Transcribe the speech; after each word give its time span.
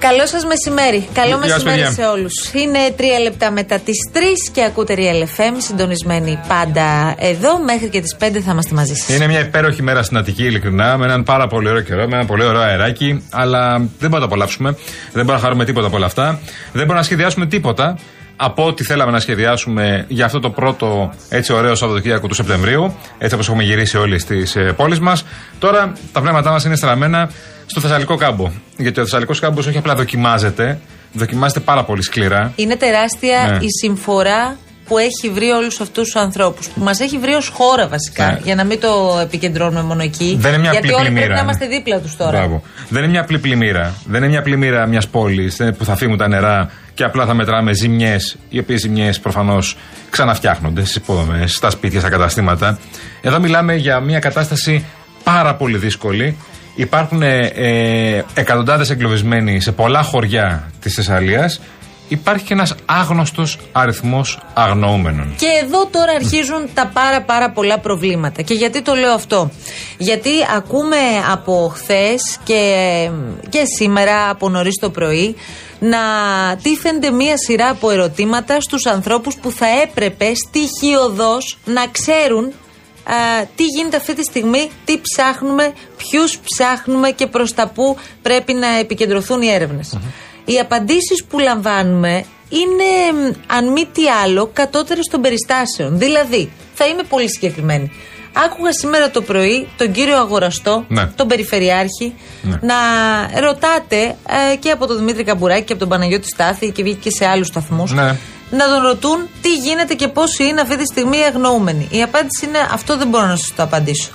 Καλό 0.00 0.26
σας 0.26 0.44
μεσημέρι. 0.44 1.08
Καλό 1.12 1.28
Γεια 1.28 1.38
σας, 1.38 1.50
μεσημέρι 1.52 1.80
παιδιά. 1.80 1.90
σε 1.90 2.10
όλους. 2.10 2.32
Είναι 2.52 2.78
τρία 2.96 3.18
λεπτά 3.18 3.50
μετά 3.50 3.78
τις 3.78 3.96
3 4.12 4.18
και 4.52 4.64
ακούτε 4.64 4.94
Real 4.96 5.22
FM, 5.22 5.54
συντονισμένοι 5.58 6.38
πάντα 6.48 7.14
εδώ. 7.18 7.58
Μέχρι 7.64 7.88
και 7.88 8.00
τις 8.00 8.16
5 8.18 8.40
θα 8.40 8.50
είμαστε 8.52 8.74
μαζί 8.74 8.94
σας. 8.94 9.16
Είναι 9.16 9.26
μια 9.26 9.40
υπέροχη 9.40 9.82
μέρα 9.82 10.02
στην 10.02 10.16
Αττική, 10.16 10.44
ειλικρινά, 10.44 10.98
με 10.98 11.04
έναν 11.04 11.22
πάρα 11.22 11.46
πολύ 11.46 11.68
ωραίο 11.68 11.82
καιρό, 11.82 12.08
με 12.08 12.16
ένα 12.16 12.24
πολύ 12.26 12.44
ωραίο 12.44 12.60
αεράκι. 12.60 13.24
Αλλά 13.30 13.76
δεν 13.78 13.88
μπορούμε 13.98 14.08
να 14.14 14.18
το 14.18 14.24
απολαύσουμε. 14.24 14.70
Δεν 15.12 15.12
μπορούμε 15.12 15.32
να 15.32 15.38
χαρούμε 15.38 15.64
τίποτα 15.64 15.86
από 15.86 15.96
όλα 15.96 16.06
αυτά. 16.06 16.24
Δεν 16.62 16.72
μπορούμε 16.72 16.94
να 16.94 17.02
σχεδιάσουμε 17.02 17.46
τίποτα 17.46 17.98
από 18.36 18.66
ό,τι 18.66 18.84
θέλαμε 18.84 19.10
να 19.10 19.20
σχεδιάσουμε 19.20 20.04
για 20.08 20.24
αυτό 20.24 20.40
το 20.40 20.50
πρώτο 20.50 21.12
έτσι 21.28 21.52
ωραίο 21.52 21.74
Σαββατοκύριακο 21.74 22.26
του 22.26 22.34
Σεπτεμβρίου. 22.34 22.94
Έτσι 23.18 23.34
όπως 23.34 23.48
έχουμε 23.48 23.62
γυρίσει 23.62 23.96
όλοι 23.96 24.18
στις 24.18 24.56
ε, 24.56 24.72
πόλεις 24.76 25.00
μας. 25.00 25.24
Τώρα 25.58 25.92
τα 26.12 26.20
πνεύματά 26.20 26.50
μας 26.50 26.64
είναι 26.64 26.76
στραμμένα 26.76 27.30
στο 27.70 27.80
Θεσσαλικό 27.80 28.16
κάμπο. 28.16 28.50
Γιατί 28.76 29.00
ο 29.00 29.02
Θεσσαλικός 29.02 29.38
κάμπος 29.40 29.66
όχι 29.66 29.78
απλά 29.78 29.94
δοκιμάζεται, 29.94 30.78
δοκιμάζεται 31.12 31.60
πάρα 31.60 31.84
πολύ 31.84 32.02
σκληρά. 32.02 32.52
Είναι 32.56 32.76
τεράστια 32.76 33.48
Ναι. 33.50 33.56
η 33.64 33.68
συμφορά 33.80 34.56
που 34.86 34.98
έχει 34.98 35.30
βρει 35.32 35.48
όλους 35.50 35.80
αυτούς 35.80 36.04
τους 36.04 36.16
ανθρώπους. 36.16 36.68
Που 36.68 36.80
μας 36.82 37.00
έχει 37.00 37.18
βρει 37.18 37.32
ως 37.32 37.48
χώρα 37.48 37.88
βασικά. 37.88 38.26
Ναι. 38.26 38.38
Για 38.44 38.54
να 38.54 38.64
μην 38.64 38.80
το 38.80 39.18
επικεντρώνουμε 39.22 39.82
μόνο 39.82 40.02
εκεί. 40.02 40.36
Δεν 40.40 40.52
είναι 40.52 40.60
μια 40.60 40.70
γιατί 40.70 40.86
απλή 40.88 40.92
όλοι 41.00 41.02
πρέπει 41.04 41.14
πλημμύρα. 41.14 41.34
να 41.34 41.40
είμαστε 41.40 41.66
δίπλα 41.66 41.98
τους 42.00 42.16
τώρα. 42.16 42.30
Μπράβο. 42.30 42.62
Δεν 42.88 43.02
είναι 43.02 43.10
μια 43.10 43.20
απλή 43.20 43.38
πλημμύρα. 43.38 43.94
Δεν 44.04 44.22
είναι 44.22 44.28
μια 44.30 44.42
πλημμύρα 44.42 44.86
μιας 44.86 45.08
πόλης 45.08 45.56
που 45.78 45.84
θα 45.84 45.96
φύγουν 45.96 46.16
τα 46.16 46.28
νερά 46.28 46.70
και 46.94 47.04
απλά 47.04 47.26
θα 47.26 47.34
μετράμε 47.34 47.72
ζημιές, 47.72 48.36
οι 48.48 48.58
οποίες 48.58 48.80
ζημιές 48.80 49.20
προφανώς 49.20 49.76
ξαναφτιάχνονται 50.10 50.80
στις 50.80 50.96
υποδομές, 50.96 51.54
στα 51.54 51.70
σπίτια, 51.70 52.00
στα 52.00 52.08
καταστήματα. 52.08 52.78
Εδώ 53.20 53.38
μιλάμε 53.40 53.74
για 53.74 54.00
μια 54.00 54.18
κατάσταση 54.18 54.84
πάρα 55.24 55.54
πολύ 55.54 55.78
δύσκολη. 55.78 56.36
Υπάρχουν 56.80 57.22
ε, 57.22 58.24
εκατοντάδες 58.34 58.90
εγκλωβισμένοι 58.90 59.60
σε 59.60 59.72
πολλά 59.72 60.02
χωριά 60.02 60.70
της 60.80 60.94
Θεσσαλίας. 60.94 61.60
Υπάρχει 62.08 62.44
και 62.44 62.52
ένας 62.52 62.74
άγνωστος 62.86 63.58
αριθμός 63.72 64.38
αγνοούμενων. 64.54 65.34
Και 65.38 65.46
εδώ 65.64 65.86
τώρα 65.86 66.12
αρχίζουν 66.12 66.68
τα 66.74 66.90
πάρα 66.92 67.22
πάρα 67.22 67.50
πολλά 67.50 67.78
προβλήματα. 67.78 68.42
Και 68.42 68.54
γιατί 68.54 68.82
το 68.82 68.94
λέω 68.94 69.12
αυτό; 69.12 69.50
Γιατί 69.98 70.30
ακούμε 70.56 70.96
από 71.32 71.72
χθες 71.74 72.38
και, 72.44 72.62
και 73.48 73.62
σήμερα 73.78 74.30
από 74.30 74.48
νωρίς 74.48 74.78
το 74.80 74.90
πρωί 74.90 75.36
να 75.78 75.98
τίθενται 76.62 77.10
μία 77.10 77.34
σειρά 77.36 77.68
από 77.68 77.90
ερωτήματα 77.90 78.60
στους 78.60 78.86
ανθρώπους 78.86 79.36
που 79.36 79.50
θα 79.50 79.66
έπρεπε 79.82 80.32
στοιχειοδός 80.34 81.58
να 81.64 81.86
ξέρουν 81.86 82.52
α, 83.14 83.46
τι 83.56 83.64
γίνεται 83.64 83.96
αυτή 83.96 84.14
τη 84.14 84.22
στιγμή, 84.22 84.70
τι 84.84 85.00
ψάχνουμε, 85.00 85.72
ποιους 85.96 86.38
ψάχνουμε 86.38 87.10
και 87.10 87.26
προς 87.26 87.54
τα 87.54 87.66
πού 87.68 87.96
πρέπει 88.22 88.52
να 88.52 88.66
επικεντρωθούν 88.78 89.42
οι 89.42 89.48
ερευνες 89.52 89.98
Οι 90.44 90.58
απαντήσεις 90.58 91.24
που 91.24 91.38
λαμβάνουμε 91.38 92.24
είναι, 92.48 93.18
μ, 93.28 93.32
αν 93.46 93.72
μη 93.72 93.84
τι 93.92 94.02
άλλο, 94.24 94.50
κατώτερες 94.52 95.06
των 95.10 95.20
περιστάσεων. 95.20 95.98
Δηλαδή, 95.98 96.52
θα 96.74 96.86
είμαι 96.86 97.02
πολύ 97.02 97.30
συγκεκριμένη. 97.30 97.90
Άκουγα 98.32 98.72
σήμερα 98.72 99.10
το 99.10 99.22
πρωί 99.22 99.68
τον 99.76 99.92
κύριο 99.92 100.16
Αγοραστό, 100.16 100.84
Ναι. 100.88 101.06
τον 101.06 101.26
Περιφερειάρχη, 101.28 102.14
Ναι. 102.42 102.58
να 102.62 102.74
ρωτάτε 103.40 104.16
ε, 104.52 104.56
και 104.56 104.70
από 104.70 104.86
τον 104.86 104.96
Δημήτρη 104.98 105.24
Καμπουράκη 105.24 105.62
και 105.64 105.72
από 105.72 105.80
τον 105.80 105.88
Παναγιώτη 105.90 106.28
Στάθη 106.28 106.70
και 106.70 106.82
βγήκε 106.82 106.98
και 107.00 107.10
σε 107.10 107.26
άλλους 107.26 107.46
σταθμούς 107.46 107.92
Ναι. 107.92 108.16
Να 108.50 108.68
τον 108.68 108.82
ρωτούν 108.82 109.28
τι 109.42 109.54
γίνεται 109.54 109.94
και 109.94 110.08
πόσοι 110.08 110.44
είναι 110.44 110.60
αυτή 110.60 110.76
τη 110.76 110.84
στιγμή 110.84 111.18
οι 111.18 111.22
αγνοούμενοι. 111.22 111.88
Η 111.90 112.02
απάντηση 112.02 112.46
είναι 112.46 112.58
αυτό 112.72 112.96
δεν 112.96 113.08
μπορώ 113.08 113.26
να 113.26 113.36
σας 113.36 113.52
το 113.56 113.62
απαντήσω. 113.62 114.10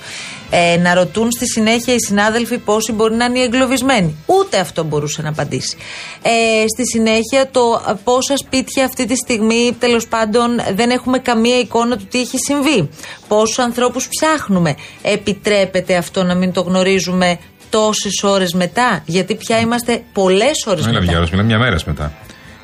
Ε, 0.50 0.76
να 0.76 0.94
ρωτούν 0.94 1.30
στη 1.30 1.46
συνέχεια 1.46 1.94
οι 1.94 2.00
συνάδελφοι 2.00 2.58
πόσοι 2.58 2.92
μπορεί 2.92 3.14
να 3.14 3.24
είναι 3.24 3.38
οι 3.38 3.42
εγκλωβισμένοι. 3.42 4.16
Ούτε 4.26 4.58
αυτό 4.58 4.84
μπορούσε 4.84 5.22
να 5.22 5.28
απαντήσει. 5.28 5.76
Ε, 6.22 6.64
στη 6.74 6.86
συνέχεια 6.86 7.48
το 7.50 7.84
ε, 7.88 7.92
πόσα 8.04 8.36
σπίτια 8.36 8.84
αυτή 8.84 9.06
τη 9.06 9.16
στιγμή 9.16 9.76
τέλος 9.78 10.06
πάντων 10.08 10.60
δεν 10.74 10.90
έχουμε 10.90 11.18
καμία 11.18 11.58
εικόνα 11.58 11.96
του 11.96 12.06
τι 12.10 12.20
έχει 12.20 12.38
συμβεί. 12.38 12.88
Πόσους 13.28 13.58
ανθρώπους 13.58 14.08
ψάχνουμε. 14.08 14.74
Επιτρέπεται 15.02 15.96
αυτό 15.96 16.22
να 16.22 16.34
μην 16.34 16.52
το 16.52 16.60
γνωρίζουμε 16.60 17.38
τόσες 17.70 18.22
ώρες 18.22 18.52
μετά; 18.52 19.02
Γιατί 19.06 19.34
πια 19.34 19.60
είμαστε 19.60 20.02
πολλές 20.12 20.64
ώρες 20.66 20.84
Δεν 20.84 20.92
μετά. 20.92 21.00
μιλάμε 21.00 21.04
για 21.06 21.16
ώρες, 21.18 21.30
μιλάμε 21.30 21.48
για 21.48 21.58
μέρε 21.58 21.76
μετά. 21.86 22.12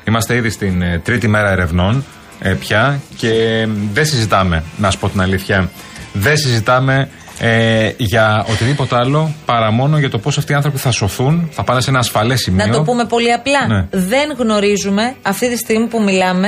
Είμαστε 0.07 0.35
ήδη 0.35 0.49
στην 0.49 0.81
ε, 0.81 1.01
τρίτη 1.03 1.27
μέρα 1.27 1.49
ερευνών 1.51 2.05
ε, 2.39 2.53
πια 2.53 3.01
και 3.15 3.29
ε, 3.29 3.67
δεν 3.93 4.05
συζητάμε, 4.05 4.63
να 4.77 4.91
σου 4.91 4.99
πω 4.99 5.09
την 5.09 5.21
αλήθεια. 5.21 5.69
Δεν 6.13 6.37
συζητάμε 6.37 7.09
ε, 7.39 7.91
για 7.97 8.45
οτιδήποτε 8.49 8.95
άλλο 8.95 9.33
παρά 9.45 9.71
μόνο 9.71 9.97
για 9.97 10.09
το 10.09 10.17
πώς 10.19 10.37
αυτοί 10.37 10.51
οι 10.51 10.55
άνθρωποι 10.55 10.77
θα 10.77 10.91
σωθούν, 10.91 11.49
θα 11.51 11.63
πάνε 11.63 11.81
σε 11.81 11.89
ένα 11.89 11.99
ασφαλές 11.99 12.41
σημείο. 12.41 12.65
Να 12.65 12.71
το 12.71 12.83
πούμε 12.83 13.05
πολύ 13.05 13.33
απλά. 13.33 13.67
Ναι. 13.67 13.87
Δεν 13.91 14.35
γνωρίζουμε 14.37 15.15
αυτή 15.21 15.49
τη 15.49 15.57
στιγμή 15.57 15.87
που 15.87 16.03
μιλάμε 16.03 16.47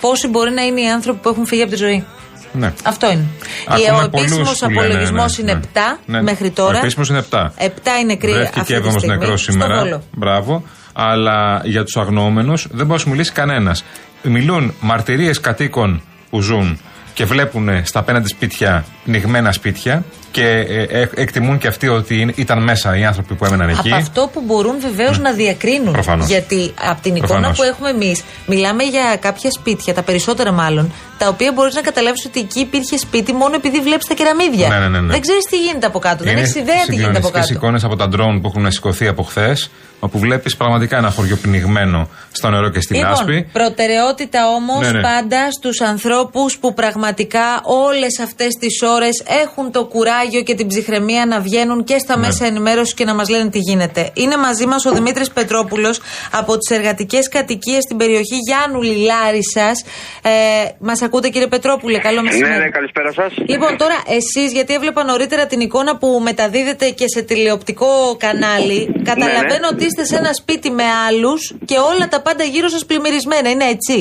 πόσοι 0.00 0.28
μπορεί 0.28 0.50
να 0.50 0.62
είναι 0.62 0.80
οι 0.80 0.88
άνθρωποι 0.88 1.18
που 1.22 1.28
έχουν 1.28 1.46
φύγει 1.46 1.62
από 1.62 1.70
τη 1.70 1.76
ζωή. 1.76 2.04
Ναι. 2.52 2.72
Αυτό 2.84 3.10
είναι. 3.10 3.24
Ακούμε 3.66 4.02
ο 4.04 4.08
πολλούς 4.08 4.30
επίσημος 4.30 4.58
που 4.58 4.70
λένε, 4.70 4.80
απολογισμός 4.80 5.38
ναι, 5.38 5.50
είναι 5.50 5.60
ναι. 5.74 5.80
7 5.96 5.98
Ναι. 6.06 6.22
μέχρι 6.22 6.50
τώρα. 6.50 6.76
Ο 6.76 6.78
επίσημος 6.78 7.08
είναι 7.08 7.24
7. 7.30 7.38
7 7.58 7.68
είναι 8.02 8.16
κρύα 8.16 8.34
Βρέθηκε 8.34 8.60
αυτή 8.60 8.72
και 8.72 8.80
τη 8.80 8.86
7ο 8.88 8.90
στιγμή. 8.98 9.16
νεκρός 9.16 9.42
Στο 9.42 9.52
σήμερα. 9.52 9.78
Βόλο. 9.78 10.02
Μπράβο. 10.12 10.64
Αλλά 10.92 11.60
για 11.64 11.84
τους 11.84 11.96
αγνοούμενους 11.96 12.62
δεν 12.70 12.86
μπορεί 12.86 12.90
να 12.90 12.98
σου 12.98 13.08
μιλήσει 13.10 13.32
κανένας. 13.32 13.84
Μιλούν 14.22 14.74
μαρτυρίες 14.80 15.40
κατοίκων 15.40 16.02
που 16.30 16.40
ζουν 16.40 16.78
και 17.14 17.24
βλέπουν 17.24 17.68
στα 17.86 17.98
απέναντι 17.98 18.28
σπίτια 18.28 18.84
πνιγμένα 19.04 19.52
σπίτια 19.52 20.04
και 20.30 20.46
ε, 20.68 20.82
ε, 21.00 21.08
εκτιμούν 21.14 21.58
και 21.58 21.68
αυτοί 21.68 21.88
ότι 21.88 22.20
είναι- 22.20 22.32
ήταν 22.36 22.62
μέσα 22.62 22.96
οι 22.98 23.04
άνθρωποι 23.04 23.34
που 23.34 23.44
έμεναν 23.44 23.68
εκεί. 23.68 23.88
Από 23.92 23.96
αυτό 23.96 24.30
που 24.32 24.42
μπορούν 24.46 24.80
βεβαίως 24.80 25.18
να 25.18 25.32
διακρίνουν. 25.32 25.92
Προφανώς. 25.92 26.26
Γιατί 26.28 26.72
από 26.90 27.02
την 27.02 27.14
εικόνα 27.16 27.28
Προφανώς. 27.34 27.56
που 27.56 27.62
έχουμε 27.62 27.88
εμείς, 27.90 28.22
μιλάμε 28.46 28.82
για 28.82 29.16
κάποια 29.20 29.50
σπίτια, 29.50 29.94
τα 29.94 30.02
περισσότερα 30.02 30.52
μάλλον, 30.52 30.92
τα 31.22 31.28
οποία 31.28 31.52
μπορείς 31.52 31.74
να 31.74 31.80
καταλάβεις 31.80 32.24
ότι 32.24 32.40
εκεί 32.40 32.60
υπήρχε 32.60 32.96
σπίτι 32.98 33.32
μόνο 33.32 33.54
επειδή 33.54 33.80
βλέπεις 33.80 34.06
τα 34.06 34.14
κεραμίδια. 34.14 34.68
Ναι, 34.68 34.78
ναι, 34.78 34.88
ναι, 34.88 35.00
ναι. 35.00 35.12
Δεν 35.12 35.20
ξέρεις 35.20 35.44
τι 35.44 35.56
γίνεται 35.56 35.86
από 35.86 35.98
κάτω. 35.98 36.24
Δεν 36.24 36.36
έχεις 36.36 36.54
ιδέα 36.54 36.84
τι 36.86 36.94
γίνεται 36.94 37.18
από 37.18 37.28
κάτω. 37.28 37.46
εικόνες 37.52 37.84
από 37.84 37.96
τα 37.96 38.08
ντρόουν 38.08 38.40
που 38.40 38.52
έχουν 38.54 38.70
σηκωθεί 38.72 39.06
από 39.06 39.22
χθες, 39.22 39.70
όπου 40.00 40.18
βλέπεις 40.18 40.56
πραγματικά 40.56 40.96
ένα 40.96 41.10
χωριό 41.10 41.36
πνιγμένο 41.36 42.08
στο 42.32 42.50
νερό 42.50 42.68
και 42.70 42.80
στη 42.80 42.94
λάσπη. 42.98 43.32
Λοιπόν, 43.32 43.52
προτεραιότητα 43.52 44.48
όμως 44.48 44.80
Ναι, 44.80 44.92
ναι. 44.92 45.00
πάντα 45.00 45.50
στους 45.50 45.80
ανθρώπους 45.80 46.58
που 46.58 46.74
πραγματικά 46.74 47.60
όλες 47.64 48.18
αυτές 48.20 48.54
τις 48.54 48.82
ώρες 48.82 49.22
έχουν 49.42 49.72
το 49.72 49.84
κουράγιο 49.84 50.42
και 50.42 50.54
την 50.54 50.66
ψυχραιμία 50.66 51.26
να 51.26 51.40
βγαίνουν 51.40 51.84
και 51.84 51.98
στα 51.98 52.16
Ναι. 52.16 52.26
μέσα 52.26 52.46
ενημέρωσης 52.46 52.94
και 52.94 53.04
να 53.04 53.14
μας 53.14 53.28
λένε 53.28 53.50
τι 53.50 53.58
γίνεται. 53.58 54.10
Είναι 54.14 54.36
μαζί 54.36 54.66
μας 54.66 54.84
ο 54.84 54.90
Δημήτρης 54.92 55.30
Πετρόπουλος 55.30 56.00
από 56.30 56.58
τις 56.58 56.76
εργατικές 56.76 57.28
κατοικίες 57.28 57.82
στην 57.82 57.96
περιοχή 57.96 58.36
Γιάννου 58.46 58.82
Λιλάρισα. 58.82 59.70
Ε, 60.22 60.30
μας 60.78 61.02
ακούτε 61.12 61.28
κύριε 61.34 61.46
Πετρόπουλε, 61.54 61.98
καλό 62.08 62.22
μεσημέρι. 62.22 62.52
Ναι, 62.52 62.64
ναι, 62.64 62.68
καλησπέρα 62.78 63.10
σας. 63.12 63.30
Λοιπόν, 63.52 63.72
τώρα 63.82 63.96
εσείς, 64.18 64.48
γιατί 64.52 64.74
έβλεπα 64.74 65.04
νωρίτερα 65.04 65.46
την 65.46 65.60
εικόνα 65.60 65.92
που 66.00 66.08
μεταδίδεται 66.28 66.86
και 66.98 67.04
σε 67.14 67.20
τηλεοπτικό 67.22 67.90
κανάλι, 68.24 68.80
καταλαβαίνω 69.10 69.66
ναι. 69.68 69.72
ότι 69.72 69.84
είστε 69.84 70.04
σε 70.04 70.16
ένα 70.16 70.32
σπίτι 70.40 70.70
με 70.70 70.86
άλλους 71.08 71.40
και 71.64 71.76
όλα 71.90 72.08
τα 72.08 72.22
πάντα 72.26 72.44
γύρω 72.44 72.68
σας 72.68 72.86
πλημμυρισμένα. 72.86 73.48
Είναι 73.50 73.64
έτσι; 73.76 73.96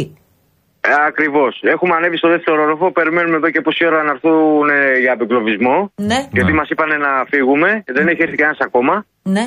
Ακριβώς. 1.07 1.53
Έχουμε 1.73 1.93
ανέβει 1.95 2.17
στο 2.17 2.29
δεύτερο 2.29 2.61
όροφο. 2.65 2.91
Περιμένουμε 2.91 3.35
εδώ 3.35 3.49
και 3.49 3.61
πόση 3.61 3.85
ώρα 3.85 4.03
να 4.03 4.11
έρθουν 4.11 4.69
ε, 4.69 4.99
για 5.03 5.13
απεγκλωβισμό. 5.13 5.91
Ναι, 5.95 6.19
Γιατί 6.31 6.51
Ναι. 6.51 6.57
μας 6.59 6.69
είπαν 6.69 6.89
να 7.05 7.11
φύγουμε. 7.31 7.83
Δεν 7.97 8.07
έχει 8.07 8.21
έρθει 8.21 8.35
κανένας 8.35 8.59
ακόμα. 8.67 9.05
ναι. 9.35 9.45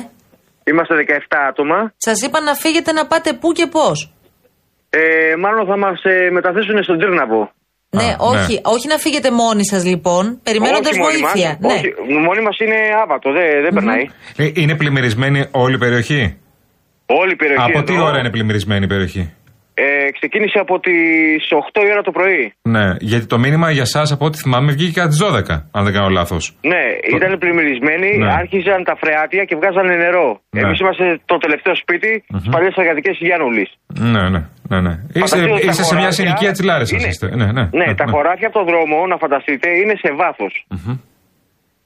Είμαστε 0.69 0.93
17 0.95 1.37
άτομα. 1.49 1.93
Σας 1.97 2.21
είπα 2.21 2.39
να 2.41 2.53
φύγετε 2.53 2.91
να 2.91 3.05
πάτε 3.07 3.33
πού 3.33 3.51
και 3.51 3.67
πώς. 3.67 3.97
Ε, 4.89 5.35
μάλλον 5.43 5.65
θα 5.67 5.77
μας 5.77 6.03
ε, 6.03 6.29
μεταθέσουν 6.31 6.83
στον 6.83 6.97
Τύρναβο. 6.99 7.51
Ναι, 7.95 8.03
ναι. 8.03 8.15
όχι, 8.17 8.59
όχι 8.63 8.87
να 8.87 8.97
φύγετε 8.97 9.29
μόνοι 9.31 9.65
σας 9.65 9.85
λοιπόν, 9.85 10.39
περιμένοντας 10.43 10.91
Όχι 10.91 10.99
μόνοι 10.99 11.19
μας. 11.21 11.31
βοήθεια. 11.31 11.57
Ναι. 11.59 11.73
Όχι, 11.73 11.89
μόνοι 12.27 12.41
μας 12.47 12.57
είναι 12.63 12.75
άβατο. 13.03 13.31
Δεν, 13.37 13.47
δεν 13.63 13.73
περνάει. 13.73 14.03
Ε, 14.37 14.61
είναι 14.61 14.75
πλημμυρισμένη 14.75 15.39
όλη 15.51 15.75
η 15.75 15.77
περιοχή; 15.77 16.21
Όλη 17.05 17.31
η 17.31 17.35
περιοχή. 17.35 17.61
από 17.61 17.77
εδώ, 17.77 17.83
τι 17.83 17.95
ώρα 18.07 18.17
είναι 18.19 18.29
πλημμυρισμένη 18.29 18.83
η 18.85 18.87
περιοχή; 18.87 19.33
Ε, 19.77 20.11
ξεκίνησε 20.17 20.59
από 20.65 20.79
τις 20.79 21.43
8 21.51 21.81
η 21.87 21.89
ώρα 21.93 22.01
το 22.01 22.11
πρωί. 22.11 22.53
Ναι, 22.61 22.85
γιατί 22.99 23.25
το 23.25 23.37
μήνυμα 23.39 23.67
για 23.71 23.81
εσά 23.89 24.01
από 24.13 24.25
ό,τι 24.25 24.37
θυμάμαι 24.37 24.71
βγήκε 24.71 24.93
κατά 24.99 25.09
τι 25.11 25.17
12, 25.21 25.67
αν 25.71 25.83
δεν 25.85 25.93
κάνω 25.93 26.09
λάθος. 26.09 26.43
Ναι, 26.71 26.83
ήταν 27.15 27.37
πλημμυρισμένοι, 27.37 28.17
Ναι. 28.17 28.31
άρχιζαν 28.41 28.83
τα 28.83 28.95
φρεάτια 29.01 29.43
και 29.43 29.55
βγάζανε 29.55 29.95
νερό. 29.95 30.27
Ναι. 30.49 30.61
Εμείς 30.61 30.79
είμαστε 30.79 31.05
το 31.25 31.37
τελευταίο 31.37 31.75
σπίτι 31.75 32.11
στι 32.39 32.49
παλιέ 32.53 32.69
εργατικέ 32.75 33.11
Γιάννουλης. 33.27 33.69
Ναι, 34.13 34.23
ναι, 34.33 34.41
ναι. 34.69 34.79
ναι. 34.85 34.93
Είστε, 35.13 35.19
Φανταστείτε 35.19 35.51
ότι 35.53 35.65
τα 35.65 35.71
είστε 35.71 35.83
σε 35.83 35.93
μια 35.95 36.03
χωράφια 36.03 36.11
συνοικία 36.11 36.51
της 36.51 36.63
Λάρισα. 36.69 36.95
είναι- 36.97 37.07
Είστε. 37.07 37.27
Ναι, 37.39 37.47
ναι, 37.57 37.63
Ναι, 37.79 37.87
τα 38.01 38.05
χωράφια 38.13 38.47
από 38.49 38.57
τον 38.59 38.65
δρόμο, 38.71 38.97
να 39.11 39.17
φανταστείτε, 39.23 39.67
είναι 39.81 39.95
σε 40.03 40.09
βάθος. 40.21 40.53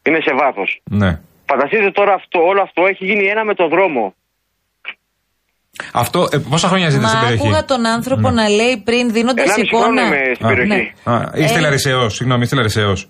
Είναι 0.07 0.19
σε 0.27 0.33
βάθος. 0.41 0.81
ναι. 1.01 1.11
Φανταστείτε 1.51 1.91
τώρα 1.91 2.13
αυτό, 2.13 2.39
όλο 2.51 2.61
αυτό 2.61 2.81
έχει 2.91 3.05
γίνει 3.05 3.25
ένα 3.33 3.43
με 3.45 3.53
τον 3.53 3.69
δρόμο. 3.69 4.03
Αυτό, 5.93 6.27
ε, 6.31 6.37
πόσα 6.49 6.67
χρόνια 6.67 6.89
ζείτε 6.89 7.01
Μα 7.01 7.07
στην 7.07 7.19
περιοχή; 7.19 7.41
άκουγα 7.43 7.65
τον 7.65 7.85
άνθρωπο 7.85 8.29
να 8.29 8.49
λέει 8.49 8.81
πριν 8.85 9.11
δίνοντα 9.11 9.41
Ενάμιση 9.41 9.61
εικόνα. 9.67 9.83
χρόνο 9.83 10.01
είμαι 10.01 10.31
στην 10.33 10.45
Α, 10.45 10.49
περιοχή. 10.49 10.69
ναι. 11.05 11.13
Α, 11.13 11.31
είστε 11.35 11.57
Ε, 11.57 11.61
Λαρισαίος, 11.61 12.13
συγγνώμη, 12.15 12.41
είστε 12.43 12.55
Λαρισαίος. 12.55 13.09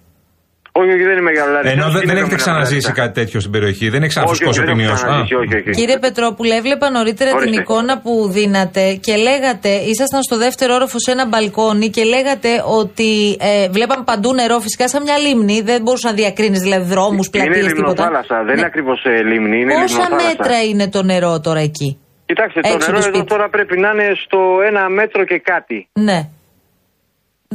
Όχι, 0.72 0.90
όχι, 0.92 1.04
δεν 1.04 1.18
είμαι 1.18 1.32
γαλαρή. 1.32 1.70
Ενώ 1.70 1.90
δεν, 1.92 2.02
δεν 2.06 2.18
έχετε 2.18 2.36
ξαναζήσει 2.36 2.92
κάτι 2.92 3.14
τέτοιο 3.14 3.40
στην 3.40 3.52
περιοχή, 3.52 3.90
δεν 3.90 4.02
έχεις 4.02 4.14
ξαναφουσκώσει 4.14 4.60
ο 4.60 4.64
ποινίο. 4.64 4.92
Όχι, 4.92 5.36
όχι, 5.36 5.56
όχι. 5.56 5.70
Κύριε 5.70 6.00
Πετρόπουλε, 6.00 6.56
έβλεπα 6.56 6.90
νωρίτερα 6.90 7.30
την 7.30 7.40
Ορίστε. 7.40 7.62
εικόνα 7.62 8.00
που 8.00 8.30
δίνατε 8.32 8.94
και 8.94 9.16
λέγατε, 9.16 9.70
ήσασταν 9.70 10.24
στο 10.24 10.38
δεύτερο 10.38 10.74
όροφο 10.74 11.00
σε 11.00 11.12
ένα 11.12 11.28
μπαλκόνι 11.28 11.90
και 11.90 12.04
λέγατε 12.04 12.50
ότι 12.80 13.38
ε, 13.40 13.70
βλέπαν 13.70 14.04
παντού 14.04 14.34
νερό, 14.34 14.60
φυσικά 14.60 14.90
σαν 14.90 15.02
μια 15.04 15.18
λίμνη. 15.18 15.62
Δεν 15.62 15.82
μπορούσες 15.82 16.10
να 16.12 16.16
διακρίνεις 16.18 16.60
δηλαδή 16.60 16.86
δρόμους, 16.94 17.28
Είναι 17.34 17.44
πλατείες, 17.44 17.66
τίποτα. 17.66 17.88
λιμνοθάλασσα, 17.88 18.36
δεν 18.36 18.46
Ναι. 18.46 18.52
είναι 18.52 18.66
ακριβώς 18.66 19.00
λίμνη. 19.32 19.58
Είναι 19.62 19.74
Πόσα 19.74 19.86
λιμνοθάλασσα. 19.86 20.28
μέτρα 20.28 20.64
είναι 20.64 20.90
το 20.90 21.04
νερό 21.04 21.40
τώρα 21.40 21.60
εκεί; 21.60 21.90
Κοιτάξτε, 22.30 22.60
το 22.62 22.68
έξω 22.74 22.92
νερό 22.92 23.00
το 23.02 23.08
εδώ 23.08 23.16
σπίτι. 23.18 23.32
τώρα 23.34 23.46
πρέπει 23.56 23.76
να 23.84 23.90
είναι 23.94 24.08
στο 24.26 24.40
ένα 24.70 24.84
μέτρο 25.00 25.22
και 25.30 25.38
κάτι. 25.52 25.78
Ναι. 26.08 26.20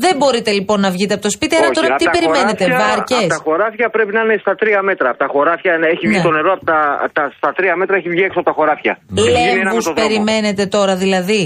Δεν 0.04 0.14
μπορείτε 0.18 0.50
λοιπόν 0.58 0.78
να 0.86 0.90
βγείτε 0.96 1.14
από 1.16 1.22
το 1.22 1.30
σπίτι, 1.36 1.52
άρα 1.56 1.64
Όχι, 1.68 1.74
τώρα 1.78 1.88
απ' 1.92 1.98
τι 2.00 2.04
τα 2.04 2.10
περιμένετε, 2.16 2.64
χωράφια- 2.64 2.86
βάρκες; 2.88 3.24
απ' 3.24 3.34
τα 3.36 3.40
χωράφια 3.46 3.86
πρέπει 3.96 4.12
να 4.16 4.20
είναι 4.24 4.36
στα 4.44 4.54
τρία 4.60 4.80
μέτρα. 4.88 5.08
Από 5.12 5.18
τα 5.24 5.28
χωράφια 5.34 5.72
να 5.82 5.86
έχει 5.92 6.04
βγει 6.10 6.16
Ναι. 6.20 6.26
το 6.28 6.30
νερό 6.36 6.50
από 6.56 6.64
τα, 6.70 6.78
απ' 7.04 7.12
τα, 7.18 7.24
στα 7.38 7.50
τρία 7.58 7.74
μέτρα 7.80 7.94
έχει 8.00 8.08
βγει 8.14 8.22
έξω 8.28 8.38
από 8.40 8.48
τα 8.50 8.54
χωράφια. 8.58 8.92
Έχει 9.18 9.30
γίνει 9.30 9.50
ένα 9.50 9.56
με 9.56 9.62
Λέμβου 9.68 9.82
το 9.82 9.92
δρόμο. 9.92 10.00
περιμένετε 10.02 10.62
τώρα 10.76 10.94
δηλαδή; 11.04 11.42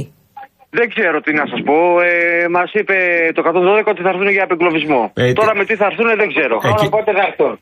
Δεν 0.78 0.86
ξέρω 0.94 1.16
τι 1.24 1.32
να 1.40 1.44
σας 1.50 1.60
πω. 1.68 1.76
Ε, 2.10 2.12
Μας 2.56 2.68
είπε 2.78 2.96
το 3.34 3.40
112 3.46 3.88
ότι 3.94 4.02
θα 4.04 4.10
έρθουν 4.14 4.28
για 4.36 4.42
απεγκλωβισμό. 4.46 5.02
Ε, 5.14 5.32
Τώρα 5.40 5.52
τι- 5.52 5.58
με 5.58 5.64
τι 5.68 5.74
θα 5.80 5.86
έρθουν 5.90 6.06
δεν 6.22 6.28
ξέρω. 6.34 6.54
Εκεί- 6.62 6.68
Αλλά 6.80 6.88
πότε 6.96 7.10
θα 7.18 7.24
έρθουν. 7.30 7.52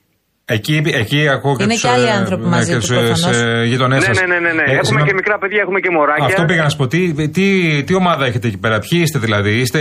Εκεί, 0.48 0.82
εκεί 1.02 1.28
ακούω 1.28 1.56
και 1.56 1.62
Είναι 1.62 1.72
τους, 1.72 1.82
και 1.82 1.88
άλλοι 1.88 2.06
ε, 2.06 2.10
άνθρωποι 2.20 2.42
ναι, 2.42 2.48
μαζί 2.56 2.66
και 2.72 2.78
του, 2.78 2.80
τους, 2.80 2.90
ε, 2.90 2.94
προφανώς. 2.94 3.36
σε 3.36 3.64
γειτονές 3.70 3.98
Ναι, 3.98 4.04
σας. 4.14 4.20
ναι, 4.20 4.26
ναι, 4.26 4.38
ναι, 4.46 4.52
ναι. 4.58 4.62
Ε, 4.62 4.70
έχουμε 4.70 4.84
συγγνώμη. 4.88 5.08
και 5.08 5.14
μικρά 5.20 5.36
παιδιά, 5.38 5.60
έχουμε 5.64 5.80
και 5.84 5.90
μωράκια. 5.96 6.24
Αυτό 6.30 6.42
πήγα 6.48 6.62
να 6.62 6.68
σου 6.72 6.76
πω. 6.80 6.86
Τι, 6.86 7.00
τι, 7.36 7.46
τι 7.86 7.92
ομάδα 7.94 8.24
έχετε 8.30 8.46
εκεί 8.50 8.58
πέρα, 8.64 8.76
ποιοι 8.84 8.98
είστε 9.04 9.18
δηλαδή, 9.26 9.52
είστε 9.62 9.80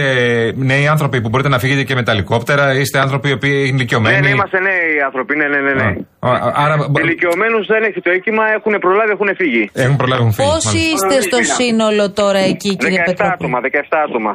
νέοι 0.71 0.85
άνθρωποι 0.93 1.17
που 1.21 1.29
μπορείτε 1.29 1.49
να 1.55 1.59
φύγετε 1.59 1.83
και 1.83 1.95
με 1.99 2.03
τα 2.03 2.11
ελικόπτερα, 2.11 2.65
είστε 2.81 2.97
άνθρωποι 3.05 3.27
οι 3.29 3.35
οποίοι 3.39 3.51
είναι 3.55 3.61
Ναι, 3.71 3.75
ηλικιωμένοι; 3.77 4.19
ναι, 4.27 4.29
είμαστε 4.37 4.59
νέοι 4.59 4.91
άνθρωποι. 5.07 5.33
Ναι, 5.39 5.47
ναι, 5.53 5.59
ναι. 5.67 5.73
ναι. 5.81 5.89
Α, 6.27 6.29
α, 6.29 6.51
Άρα 6.63 6.75
μπο- 6.89 7.01
Ηλικιωμένους 7.05 7.63
δεν 7.73 7.81
έχει 7.89 7.99
το 8.05 8.09
έκυμα, 8.17 8.43
έχουν 8.57 8.73
προλάβει, 8.85 9.11
έχουν 9.17 9.29
φύγει. 9.41 9.63
έχουν 9.85 9.95
προλάβει, 10.01 10.21
έχουν 10.23 10.33
φύγει. 10.37 10.47
Πόσοι 10.51 10.67
μάλιστα. 10.67 11.07
είστε 11.07 11.15
στο 11.29 11.39
σύνολο 11.59 12.05
τώρα 12.21 12.41
εκεί, 12.51 12.71
κύριε 12.81 12.99
17 13.01 13.07
Πετρόπουλο; 13.09 13.35
άτομα, 13.37 13.57
17 13.61 13.97
άτομα. 14.07 14.31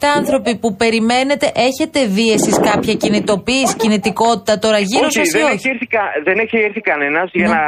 17 0.00 0.06
άνθρωποι 0.20 0.52
που 0.62 0.68
περιμένετε, 0.82 1.46
έχετε 1.68 1.98
δει 2.16 2.26
εσείς 2.36 2.56
κάποια 2.70 2.94
κινητοποίηση, 3.02 3.74
κινητικότητα 3.82 4.52
τώρα 4.64 4.78
γύρω 4.90 5.06
όχι, 5.10 5.18
σας 5.20 5.28
ή 5.28 5.38
δεν, 5.38 5.46
όχι; 5.54 5.65
Έχει 5.66 5.74
έρθει, 5.74 5.86
κα- 5.96 6.14
δεν 6.28 6.36
έχει 6.44 6.56
έρθει 6.68 6.80
κανένας 6.90 7.28
για, 7.38 7.48
Ναι. 7.48 7.54
να, 7.54 7.62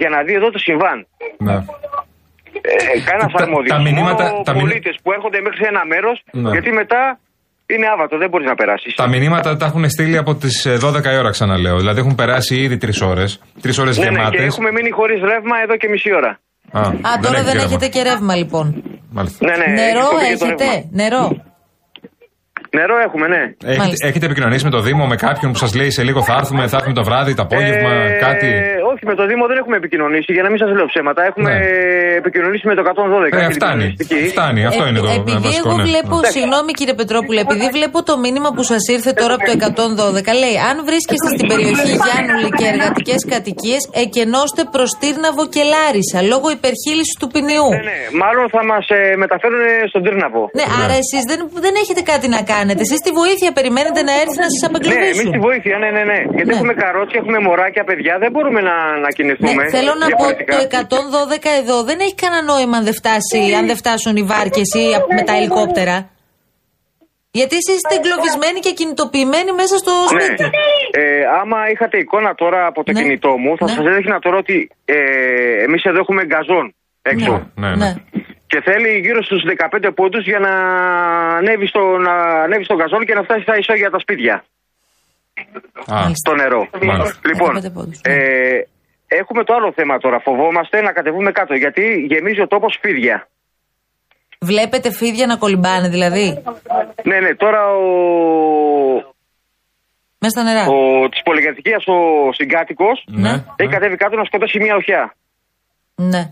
για 0.00 0.10
να 0.14 0.18
δει 0.26 0.32
εδώ 0.40 0.48
το 0.56 0.60
συμβάν. 0.66 0.98
Ναι. 1.46 1.56
Ε, 2.70 3.00
Κανένας 3.08 3.32
Τα- 3.36 3.42
αρμόδιος. 3.44 3.72
τα 3.76 3.80
μηνύματα- 3.86 4.24
Μόνο 4.30 4.42
τα 4.48 4.52
μηνύ- 4.54 4.66
πολίτες 4.68 4.94
που 5.02 5.08
έρχονται 5.16 5.38
μέχρι 5.44 5.58
σε 5.62 5.68
ένα 5.72 5.82
μέρος, 5.92 6.16
Ναι. 6.42 6.50
γιατί 6.54 6.70
μετά 6.80 7.02
είναι 7.74 7.86
άβατο, 7.94 8.14
δεν 8.22 8.28
μπορείς 8.30 8.46
να 8.52 8.54
περάσεις. 8.60 8.94
Τα 8.94 9.08
μηνύματα 9.14 9.48
τα 9.60 9.66
έχουν 9.70 9.84
στείλει 9.94 10.16
από 10.24 10.32
τις 10.42 10.56
12 10.84 11.12
η 11.14 11.16
ώρα, 11.22 11.30
ξαναλέω. 11.30 11.76
Δηλαδή 11.82 11.98
έχουν 12.04 12.14
περάσει 12.14 12.54
ήδη 12.64 12.76
3 12.84 12.98
ώρες. 13.12 13.30
3 13.62 13.78
ώρες 13.82 13.94
Ναι, 13.98 14.04
ναι, 14.04 14.10
και 14.10 14.16
γεμάτες. 14.16 14.44
έχουμε 14.52 14.70
μείνει 14.76 14.90
χωρίς 14.90 15.20
ρεύμα 15.30 15.56
εδώ 15.64 15.74
και 15.76 15.88
μισή 15.88 16.10
ώρα. 16.20 16.32
Α, 16.78 16.80
τώρα 17.22 17.42
δεν 17.42 17.56
έχει 17.56 17.64
έχετε 17.66 17.88
και 17.88 18.02
ρεύμα 18.02 18.34
λοιπόν. 18.36 18.66
Μάλιστα. 19.10 19.46
Ναι, 19.46 19.54
ναι, 19.56 19.66
Νερό 19.80 20.06
έχει 20.20 20.26
φύγει 20.26 20.36
το 20.38 20.44
έχετε, 20.44 20.64
ρεύμα. 20.64 20.88
νερό. 21.02 21.24
Νερό 22.78 22.96
έχουμε, 23.06 23.26
ναι. 23.34 23.42
Έχετε, 23.64 23.82
Μάλιστα. 23.82 24.06
έχετε 24.10 24.24
επικοινωνήσει 24.30 24.64
με 24.68 24.72
το 24.76 24.80
Δήμο, 24.86 25.04
με 25.12 25.16
κάποιον 25.26 25.48
που 25.52 25.58
σας 25.64 25.72
λέει 25.78 25.90
σε 25.98 26.02
λίγο 26.08 26.20
θα 26.28 26.34
έρθουμε, 26.40 26.62
θα 26.72 26.76
έρθουμε 26.78 26.94
το 27.00 27.04
βράδυ, 27.08 27.32
το 27.38 27.42
απόγευμα, 27.48 27.90
Ε, 27.94 28.18
κάτι; 28.26 28.48
Όχι, 28.92 29.02
με 29.10 29.14
το 29.20 29.24
Δήμο 29.30 29.44
δεν 29.50 29.56
έχουμε 29.62 29.76
επικοινωνήσει, 29.82 30.30
για 30.36 30.42
να 30.46 30.50
μην 30.52 30.58
σας 30.62 30.70
λέω 30.76 30.86
ψέματα. 30.92 31.20
Έχουμε 31.30 31.50
Ναι. 31.52 31.66
επικοινωνήσει 32.22 32.64
με 32.70 32.74
το 32.78 32.82
112. 32.88 33.36
Ε, 33.36 33.46
την 33.46 33.54
φτάνει. 33.58 33.86
πυροσβεστική. 33.88 34.28
Φτάνει, 34.34 34.60
αυτό 34.70 34.82
Ε, 34.84 34.88
είναι 34.90 35.00
το 35.06 35.10
επειδή 35.20 35.38
βασικό. 35.48 35.68
εγώ 35.68 35.72
ναι. 35.78 35.84
βλέπω, 35.88 36.14
συγγνώμη 36.36 36.70
κύριε 36.78 36.96
Πετρόπουλε, 37.00 37.40
επειδή 37.46 37.66
βλέπω 37.76 37.98
το 38.08 38.14
μήνυμα 38.24 38.48
που 38.54 38.62
σας 38.72 38.82
ήρθε 38.94 39.10
τώρα 39.20 39.34
από 39.38 39.44
το 39.48 39.52
112, 39.58 40.32
λέει: 40.42 40.56
Αν 40.70 40.76
βρίσκεστε 40.88 41.28
στην 41.34 41.46
περιοχή 41.52 41.92
Γιάννουλη 42.04 42.48
και 42.58 42.66
εργατικές 42.72 43.20
κατοικίες, 43.34 43.82
εκενώστε 44.04 44.62
προς 44.74 44.90
Τύρναβο 45.00 45.42
και 45.54 45.62
Λάρισα 45.72 46.18
λόγω 46.32 46.46
υπερχείλησης 46.58 47.14
του 47.20 47.28
ποινιού. 47.34 47.66
Ναι, 47.76 47.82
ναι. 47.90 47.98
Μάλλον 48.22 48.44
θα 48.54 48.62
μας 48.70 48.84
μεταφέρουν 49.24 49.60
στον 49.92 50.00
Τύρναβο. 50.04 50.42
Ναι, 50.58 50.66
άρα 50.82 50.94
εσείς 51.02 51.22
δεν, 51.30 51.38
δεν 51.66 51.74
έχετε 51.82 52.02
κάτι 52.12 52.26
να 52.36 52.40
κάνετε. 52.42 52.60
Εσείς 52.84 53.00
τη 53.06 53.10
βοήθεια 53.20 53.50
περιμένετε 53.58 54.00
να 54.08 54.12
έρθει 54.22 54.38
να 54.44 54.48
σας 54.52 54.60
Ναι, 54.60 54.66
εμείς 54.66 54.70
απεγκλωβίσουν. 54.70 55.30
τη 55.36 55.38
βοήθεια, 55.48 55.74
ναι, 55.82 55.90
ναι, 55.96 56.02
ναι. 56.10 56.18
Γιατί 56.36 56.50
Ναι. 56.50 56.56
έχουμε 56.58 56.74
καρότσια, 56.82 57.18
έχουμε 57.22 57.38
μωράκια, 57.46 57.84
παιδιά, 57.88 58.14
δεν 58.22 58.30
μπορούμε 58.34 58.60
να, 58.68 58.76
να 59.04 59.08
κινηθούμε. 59.16 59.62
Ναι, 59.62 59.70
θέλω 59.76 59.92
να 60.02 60.06
πω 60.20 60.26
διαφορετικά. 60.28 60.86
το 60.90 60.96
112 60.96 61.50
εδώ 61.62 61.76
δεν 61.88 61.98
έχει 62.04 62.16
κανένα 62.22 62.42
νόημα 62.52 62.76
αν 62.80 62.84
δεν, 62.88 62.96
φτάσει, 63.00 63.40
αν 63.58 63.64
δεν 63.70 63.76
φτάσουν 63.82 64.12
οι 64.20 64.24
βάρκες 64.32 64.68
ή 64.82 64.84
με 65.16 65.22
τα 65.28 65.32
ελικόπτερα. 65.40 65.96
Γιατί 67.38 67.54
εσείς 67.60 67.74
είστε 67.78 67.94
εγκλωβισμένοι 67.98 68.58
και 68.66 68.72
κινητοποιημένοι 68.80 69.50
μέσα 69.60 69.76
στο 69.82 69.92
Ναι. 70.14 70.22
σπίτι. 70.22 70.44
Ε, 71.00 71.02
άμα 71.40 71.58
είχατε 71.72 71.96
εικόνα 72.04 72.34
τώρα 72.42 72.60
από 72.70 72.80
το 72.84 72.92
Ναι. 72.92 73.00
κινητό 73.00 73.32
μου, 73.42 73.52
θα 73.60 73.64
Ναι. 73.66 73.72
σας 73.76 73.84
έδειχνα 73.92 74.18
τώρα 74.24 74.36
ότι 74.44 74.56
ε, 74.84 74.96
εμείς 75.66 75.82
εδώ 75.90 75.98
έχουμε 76.04 76.22
γκαζόν 76.30 76.66
έξω. 77.02 77.32
Ναι, 77.62 77.70
ναι. 77.82 77.90
Ναι. 78.52 78.60
Και 78.60 78.70
θέλει 78.70 78.98
γύρω 78.98 79.22
στους 79.22 79.42
15 79.44 79.90
πόντους 79.94 80.24
για 80.24 80.38
να 80.38 80.52
ανέβει, 81.38 81.66
στο, 81.66 81.80
να 82.06 82.14
ανέβει 82.46 82.64
στο 82.64 82.74
γκαζόν 82.74 83.04
και 83.06 83.14
να 83.14 83.22
φτάσει 83.22 83.42
στα 83.42 83.56
ισόγεια 83.56 83.90
τα 83.90 83.98
σπίτια. 83.98 84.34
Α, 85.92 85.94
Μάλιστα. 85.94 86.30
Το 86.30 86.34
νερό. 86.42 86.68
Μάλιστα. 86.88 87.20
Λοιπόν, 87.30 87.50
15 87.56 87.72
πόντους, 87.76 88.00
ναι. 88.00 88.14
ε, 88.14 88.66
έχουμε 89.20 89.44
το 89.44 89.54
άλλο 89.54 89.72
θέμα 89.72 89.98
τώρα. 89.98 90.18
Φοβόμαστε 90.20 90.80
να 90.80 90.92
κατεβούμε 90.92 91.30
κάτω 91.32 91.54
γιατί 91.54 92.06
γεμίζει 92.10 92.40
ο 92.40 92.46
τόπος 92.46 92.78
φίδια. 92.82 93.28
Βλέπετε 94.40 94.90
φίδια 94.92 95.26
να 95.26 95.36
κολυμπάνε 95.36 95.88
δηλαδή; 95.88 96.42
Ναι, 97.02 97.20
ναι, 97.20 97.34
τώρα 97.34 97.60
ο, 97.74 97.84
Μέσα 100.18 100.34
στα 100.34 100.42
νερά. 100.42 100.64
ο, 100.66 101.08
της 101.08 101.22
πολυκατοικίας 101.22 101.84
ο 101.86 101.96
συγκάτοικος 102.32 103.04
ναι. 103.06 103.32
έχει 103.56 103.70
κατέβει 103.70 103.96
κάτω 103.96 104.16
να 104.16 104.24
σκοτώσει 104.24 104.58
μια 104.58 104.74
οχιά. 104.76 105.14
Ναι. 105.96 106.22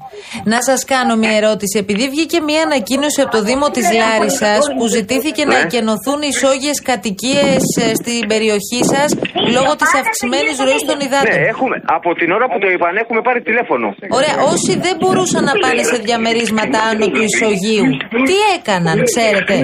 Να 0.45 0.63
σας 0.63 0.85
κάνω 0.85 1.17
μια 1.17 1.33
ερώτηση. 1.41 1.79
Επειδή 1.79 2.09
βγήκε 2.09 2.41
μια 2.41 2.63
ανακοίνωση 2.63 3.21
από 3.21 3.31
το 3.37 3.43
Δήμο 3.43 3.71
της 3.71 3.87
Λάρισας 4.01 4.63
που 4.77 4.87
ζητήθηκε 4.87 5.45
να 5.45 5.57
Ναι. 5.57 5.65
εκενωθούν 5.67 6.19
οι 6.23 6.29
ισόγειες 6.35 6.83
κατοικίες 6.83 7.61
στην 8.01 8.27
περιοχή 8.33 8.81
σας 8.95 9.09
λόγω 9.57 9.73
της 9.81 9.91
αυξημένης 10.01 10.57
ροής 10.67 10.83
των 10.89 10.97
Ναι, 10.97 11.05
υδάτων. 11.05 11.43
έχουμε, 11.53 11.77
από 11.99 12.15
την 12.15 12.29
ώρα 12.37 12.47
που 12.51 12.59
το 12.63 12.69
είπαν 12.75 12.97
έχουμε 13.03 13.21
πάρει 13.27 13.41
τηλέφωνο. 13.43 13.87
Ωραία, 14.19 14.35
όσοι 14.53 14.73
δεν 14.85 14.95
μπορούσαν 15.01 15.45
να 15.51 15.55
πάνε 15.63 15.83
σε 15.83 15.97
διαμερίσματα 16.07 16.79
άνω 16.91 17.07
του 17.15 17.23
ισογείου, 17.31 17.87
τι 18.29 18.37
έκαναν, 18.57 18.97
ξέρετε; 19.11 19.55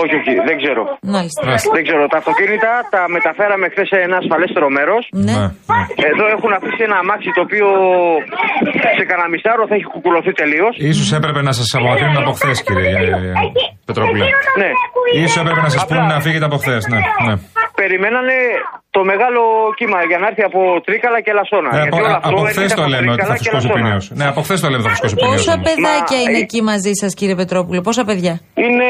Όχι, 0.00 0.14
όχι, 0.20 0.32
δεν 0.48 0.56
ξέρω. 0.62 0.82
Μάλιστα. 1.14 1.40
Δεν 1.76 1.82
ξέρω. 1.86 2.02
Τα 2.12 2.18
αυτοκίνητα 2.22 2.70
τα 2.94 3.00
μεταφέραμε 3.16 3.66
χθες 3.72 3.86
σε 3.92 3.98
ένα 4.06 4.16
ασφαλέστερο 4.22 4.68
μέρος. 4.78 5.02
Ναι. 5.12 5.20
Ναι, 5.22 5.44
ναι. 5.72 5.82
Εδώ 6.10 6.24
έχουν 6.34 6.50
αφήσει 6.58 6.82
ένα 6.88 6.96
αμάξι 7.02 7.30
το 7.36 7.40
οποίο 7.46 7.68
σε 8.98 9.04
κανένα 9.10 9.28
μισάρο 9.34 9.62
θα 9.70 9.74
έχει 9.78 9.86
κουκουλωθεί 9.94 10.32
τελείως. 10.42 10.74
Ίσως 10.92 11.08
έπρεπε 11.18 11.40
να 11.48 11.52
σας 11.58 11.66
απομακρύνουν 11.76 12.18
από 12.22 12.32
χθες, 12.38 12.56
κύριε 12.66 12.90
ε, 12.90 13.32
Πετρόπουλε. 13.88 14.26
Ναι. 14.60 14.70
σω 15.32 15.40
έπρεπε 15.42 15.60
να 15.66 15.70
σας 15.74 15.82
Απλά- 15.82 15.98
πούνε 16.00 16.12
να 16.14 16.20
φύγετε 16.24 16.44
από 16.50 16.56
χθες. 16.62 16.82
Ναι, 16.92 17.00
ναι. 17.26 17.34
Περιμένανε 17.80 18.36
το 18.96 19.00
μεγάλο 19.10 19.42
κύμα 19.78 19.98
για 20.10 20.18
να 20.22 20.26
έρθει 20.30 20.42
από 20.50 20.60
Τρίκαλα 20.86 21.18
και 21.24 21.32
Λασόνα. 21.40 21.70
Ε, 21.72 21.76
Γιατί 21.76 21.88
από 21.88 21.96
όλο 22.00 22.08
αυτό 22.16 22.28
από 22.28 22.40
έρχεται 22.40 22.60
χθες 22.60 22.72
το 22.78 22.82
από 22.82 22.90
λέμε 22.94 23.10
ότι 23.14 23.22
θα 23.30 23.34
Τρίκαλα 23.34 23.36
και 23.36 23.50
φουσκώσει 23.50 23.66
ο 23.66 23.74
Λασόνα. 23.74 23.90
ποινίο. 23.96 23.98
Ναι, 24.18 24.26
από 24.32 24.40
χθες 24.44 24.58
το 24.64 24.68
λέμε 24.72 24.82
ότι 24.82 24.90
θα 24.90 24.94
φουσκώσει 24.94 25.14
ο 25.16 25.18
ποινίο. 25.18 25.32
Πόσα 25.32 25.54
παιδάκια 25.66 26.18
Μα, 26.20 26.24
είναι 26.24 26.38
ε, 26.42 26.46
εκεί 26.46 26.60
μαζί 26.70 26.92
σας, 27.00 27.10
κύριε 27.18 27.36
Πετρόπουλο, 27.40 27.80
πόσα 27.88 28.02
παιδιά; 28.08 28.34
Είναι 28.66 28.88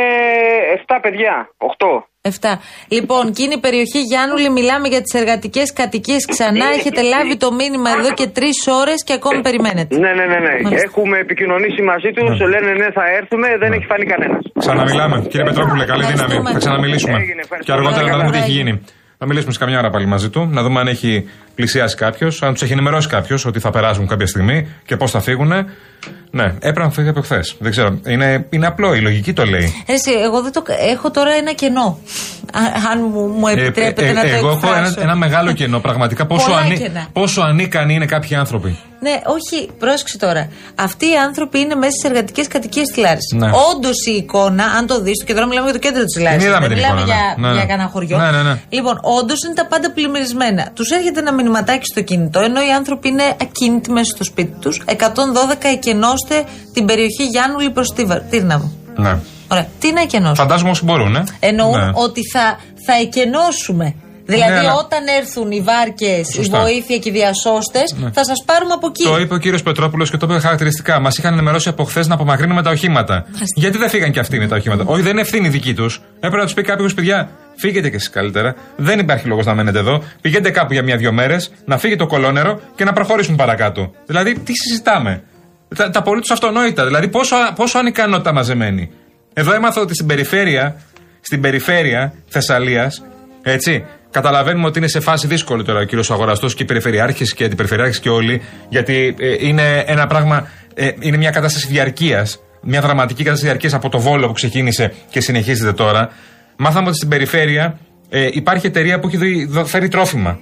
7 0.87 0.99
παιδιά, 1.05 1.35
8. 1.59 1.87
Εφτά. 2.31 2.53
Λοιπόν, 2.97 3.25
και 3.35 3.43
είναι 3.45 3.57
η 3.61 3.63
περιοχή 3.67 4.01
Γιάννουλη, 4.11 4.49
μιλάμε 4.59 4.87
για 4.95 5.01
τις 5.05 5.13
εργατικές 5.21 5.69
κατοικίες 5.81 6.23
ξανά. 6.33 6.67
Έχετε 6.79 7.01
λάβει 7.13 7.35
το 7.45 7.49
μήνυμα 7.61 7.91
εδώ 7.99 8.11
και 8.19 8.27
τρεις 8.39 8.59
ώρες 8.81 8.99
και 9.07 9.15
ακόμη 9.19 9.41
περιμένετε. 9.49 9.93
Ναι, 10.05 10.13
ναι, 10.19 10.25
ναι. 10.33 10.39
ναι. 10.47 10.55
Μάλιστα. 10.65 10.85
Έχουμε 10.89 11.17
επικοινωνήσει 11.25 11.81
μαζί 11.93 12.11
τους, 12.17 12.31
λένε 12.53 12.71
ναι, 12.81 12.89
θα 12.99 13.05
έρθουμε, 13.21 13.49
δεν 13.63 13.71
έχει 13.77 13.87
φανεί 13.93 14.07
κανένας. 14.13 14.43
Ξαναμιλάμε. 14.65 15.17
Κύριε 15.33 15.47
Πετρόπουλε, 15.51 15.85
καλή 15.93 16.05
δύναμη. 16.11 16.15
Ευχαριστούμε. 16.15 16.51
Θα 16.57 16.61
ξαναμιλήσουμε. 16.65 17.17
Έγινε, 17.25 17.41
ευχαριστώ. 17.47 17.67
Και 17.69 17.75
αργότερα 17.79 18.05
να 18.13 18.17
δούμε 18.19 18.31
τι 18.37 18.39
έχει 18.45 18.53
Καλά. 18.53 18.59
γίνει. 18.59 18.73
Θα 19.25 19.29
μιλήσουμε 19.29 19.53
σε 19.53 19.59
καμιά 19.59 19.79
ώρα 19.79 19.91
πάλι 19.91 20.07
μαζί 20.07 20.31
του, 20.31 20.49
να 20.51 20.63
δούμε 20.63 20.81
αν 20.81 20.87
έχει 20.87 21.29
πλησιάσει 21.55 21.97
κάποιος, 21.97 22.43
αν 22.43 22.53
τους 22.53 22.63
έχει 22.63 22.73
ενημερώσει 22.73 23.09
κάποιος 23.09 23.45
ότι 23.45 23.61
θα 23.61 23.71
περάσουν 23.71 24.07
κάποια 24.07 24.27
στιγμή 24.27 24.69
και 24.85 24.97
πώς 24.97 25.11
θα 25.11 25.21
φύγουν. 25.21 25.53
Ναι, 26.31 26.45
έπρεπε 26.45 26.81
να 26.81 26.91
φύγει 26.91 27.09
από 27.09 27.21
χθες. 27.21 27.57
Δεν 27.59 27.71
ξέρω. 27.71 27.99
Είναι, 28.07 28.47
είναι 28.51 28.67
απλό, 28.67 28.95
η 28.95 29.01
λογική 29.01 29.33
το 29.33 29.45
λέει. 29.45 29.85
Εσύ, 29.87 30.11
εγώ 30.25 30.43
δεν 30.43 30.53
το... 30.53 30.63
έχω 30.93 31.11
τώρα 31.11 31.33
ένα 31.33 31.53
κενό. 31.53 31.99
Α- 32.53 32.91
Αν 32.93 32.99
μου, 33.13 33.27
μου 33.27 33.47
επιτρέπετε 33.47 34.07
Ε, 34.07 34.09
ε, 34.09 34.13
να 34.13 34.21
το 34.21 34.27
εγώ 34.29 34.49
έχω 34.49 34.57
εκφράσω. 34.57 34.77
ένα, 34.77 34.95
ένα 35.03 35.15
μεγάλο 35.17 35.53
κενό. 35.53 35.79
Πραγματικά 35.81 36.27
πόσο, 36.27 36.45
Πολλά 36.47 36.59
ανή, 36.59 36.79
κενά. 36.79 37.07
πόσο 37.13 37.41
ανίκανοι 37.41 37.95
είναι 37.95 38.07
κάποιοι 38.07 38.37
άνθρωποι. 38.37 38.79
Ναι, 39.01 39.11
όχι, 39.37 39.71
πρόσεξε 39.79 40.19
τώρα. 40.19 40.49
Αυτοί 40.75 41.07
οι 41.07 41.17
άνθρωποι 41.27 41.59
είναι 41.59 41.75
μέσα 41.75 41.91
στις 41.91 42.11
εργατικές 42.11 42.49
κατοικίες 42.49 42.87
της 42.87 42.97
Λάρισα. 42.97 43.37
Ναι. 43.37 43.51
Όντως 43.75 44.07
η 44.07 44.13
εικόνα, 44.13 44.65
αν 44.65 44.87
το 44.87 45.01
δεις, 45.01 45.25
και 45.25 45.35
τώρα 45.35 45.47
μιλάμε 45.47 45.71
για 45.71 45.81
το 45.81 45.87
κέντρο 45.87 46.05
της 46.05 46.23
Λάρισα. 46.23 46.47
είδαμε 46.47 46.67
Δεν 46.69 46.77
την 46.77 46.77
μιλάμε 46.87 47.01
εικόνα, 47.01 47.15
για, 47.17 47.35
ναι. 47.39 47.47
Ναι, 47.47 47.53
για 47.53 47.63
ναι. 47.63 47.69
κανένα 47.69 47.89
χωριό. 47.89 48.17
Ναι, 48.19 48.31
ναι, 48.31 48.43
ναι. 48.43 48.61
Λοιπόν, 48.69 48.99
όντως 49.21 49.39
είναι 49.45 49.55
τα 49.55 49.67
πάντα 49.67 49.91
πλημμυρισμένα. 49.93 50.71
Τους 50.75 50.91
έρχεται 50.91 51.21
ένα 51.21 51.33
μηνυματάκι 51.33 51.87
στο 51.87 52.01
κινητό, 52.03 52.41
ενώ 52.41 52.61
οι 52.61 52.73
άνθρωποι 52.73 53.09
είναι 53.09 53.37
ακίνητοι 53.43 53.91
μέσα 53.91 54.11
στο 54.15 54.25
σπίτι 54.25 54.55
τους. 54.61 54.83
112 54.87 55.69
εκενώστε 55.73 56.45
την 56.73 56.87
περιοχή 56.87 57.25
Γιάννουλη 57.25 57.71
προς 57.71 57.89
Τύρναβο. 58.31 58.71
Ναι. 58.97 59.19
Ωραία. 59.49 59.67
Τι 59.79 59.93
να 59.93 60.01
εκενώσουμε. 60.01 60.35
Φαντάζομαι 60.37 60.71
όσοι 60.71 60.85
μπορούν, 60.85 61.17
ε. 61.17 61.25
Εννοούν 61.41 61.79
Ναι. 61.79 61.91
ότι 61.95 62.21
θα, 62.33 62.59
θα 62.87 62.93
εκενώσουμε. 63.03 63.95
Δηλαδή, 64.27 64.53
Ναι, 64.53 64.59
αλλά- 64.59 64.75
όταν 64.75 65.07
έρθουν 65.19 65.51
οι 65.51 65.61
βάρκες, 65.61 66.29
η 66.29 66.33
Σωστά. 66.33 66.61
βοήθεια 66.61 66.99
και 66.99 67.09
οι 67.09 67.13
διασώστες, 67.13 67.95
θα 68.13 68.25
σας 68.25 68.43
πάρουμε 68.47 68.73
από 68.73 68.87
εκεί. 68.87 69.05
Το 69.05 69.19
είπε 69.19 69.35
ο 69.35 69.37
κύριος 69.37 69.63
Πετρόπουλος 69.63 70.11
και 70.11 70.17
το 70.17 70.27
είπε 70.31 70.39
χαρακτηριστικά. 70.41 71.01
Μας 71.01 71.19
είχαν 71.19 71.33
ενημερώσει 71.33 71.69
από 71.69 71.85
χθες 71.85 72.07
να 72.07 72.15
απομακρύνουμε 72.15 72.63
τα 72.63 72.71
οχήματα. 72.71 73.25
Γιατί 73.57 73.79
δεν 73.79 73.89
φύγαν 73.89 74.11
και 74.13 74.21
αυτοί 74.21 74.39
με 74.39 74.47
τα 74.49 74.57
οχήματα; 74.57 74.85
Όχι, 74.87 75.03
δεν 75.03 75.11
είναι 75.13 75.21
ευθύνη 75.21 75.49
δική 75.49 75.75
τους. 75.75 76.01
Έπρεπε 76.17 76.37
να 76.37 76.45
τους 76.45 76.55
πει 76.55 76.63
κάποιος, 76.63 76.95
παιδιά, 76.95 77.31
φύγετε 77.57 77.89
κι 77.91 77.97
εσείς 77.97 78.11
καλύτερα. 78.11 78.55
Δεν 78.77 78.99
υπάρχει 78.99 79.27
λόγος 79.27 79.47
να 79.47 79.55
μένετε 79.55 79.79
εδώ. 79.79 80.03
Πηγαίνετε 80.21 80.51
κάπου 80.51 80.73
για 80.73 80.83
μια-δυο 80.83 81.13
μέρες, 81.13 81.53
να 81.65 81.79
φύγει 81.79 81.97
το 81.97 82.07
κολόνερο 82.07 82.61
και 82.75 82.85
να 82.85 82.93
προχωρήσουν 82.93 83.37
παρακάτω. 83.37 83.91
Δηλαδή, 84.07 84.39
τι 84.39 84.53
συζητάμε; 84.55 85.23
Τα, 85.77 85.91
τα 85.91 85.99
απολύτω 85.99 86.33
αυτονόητα. 86.33 86.85
Δηλαδή, 86.87 87.09
πόσο, 87.09 87.37
πόσο 87.55 87.79
ανικανότητα 87.79 88.33
μαζεμένη. 88.33 88.91
Εδώ 89.33 89.53
έμαθα 89.55 89.81
ότι 89.81 89.95
στην 89.95 90.07
περιφέρεια, 90.07 90.77
στην 91.21 91.41
περιφέρεια 91.41 92.15
Θεσσαλίας, 92.29 93.03
έτσι, 93.43 93.85
καταλαβαίνουμε 94.11 94.67
ότι 94.67 94.79
είναι 94.79 94.89
σε 94.89 95.01
φάση 95.01 95.27
δύσκολη 95.27 95.65
τώρα 95.65 95.81
ο 95.81 95.85
κύριος 95.85 96.11
Αγοραστός 96.11 96.55
και 96.55 96.63
οι 96.63 96.67
περιφερειάρχες 96.67 97.35
και 97.35 97.45
αντιπεριφερειάρχες 97.45 98.01
και 98.01 98.09
όλοι, 98.09 98.43
γιατί 98.69 99.15
ε, 99.19 99.47
είναι 99.47 99.85
ένα 99.87 100.07
πράγμα, 100.07 100.49
ε, 100.75 100.89
είναι 101.01 101.17
μια 101.17 101.31
κατάσταση 101.31 101.67
διαρκείας, 101.67 102.39
μια 102.63 102.81
δραματική 102.81 103.23
κατάσταση 103.23 103.47
διαρκείας 103.47 103.75
από 103.75 103.89
το 103.89 103.99
βόλο 103.99 104.27
που 104.27 104.33
ξεκίνησε 104.33 104.93
και 105.11 105.21
συνεχίζεται 105.21 105.73
τώρα. 105.73 106.11
Μάθαμε 106.57 106.87
ότι 106.89 106.97
στην 106.97 107.09
περιφέρεια 107.09 107.79
ε, 108.09 108.29
υπάρχει 108.33 108.67
εταιρεία 108.67 108.99
που 108.99 109.07
έχει 109.07 109.17
δει- 109.17 109.47
δω- 109.49 109.65
φέρει 109.65 109.89
τρόφιμα. 109.89 110.39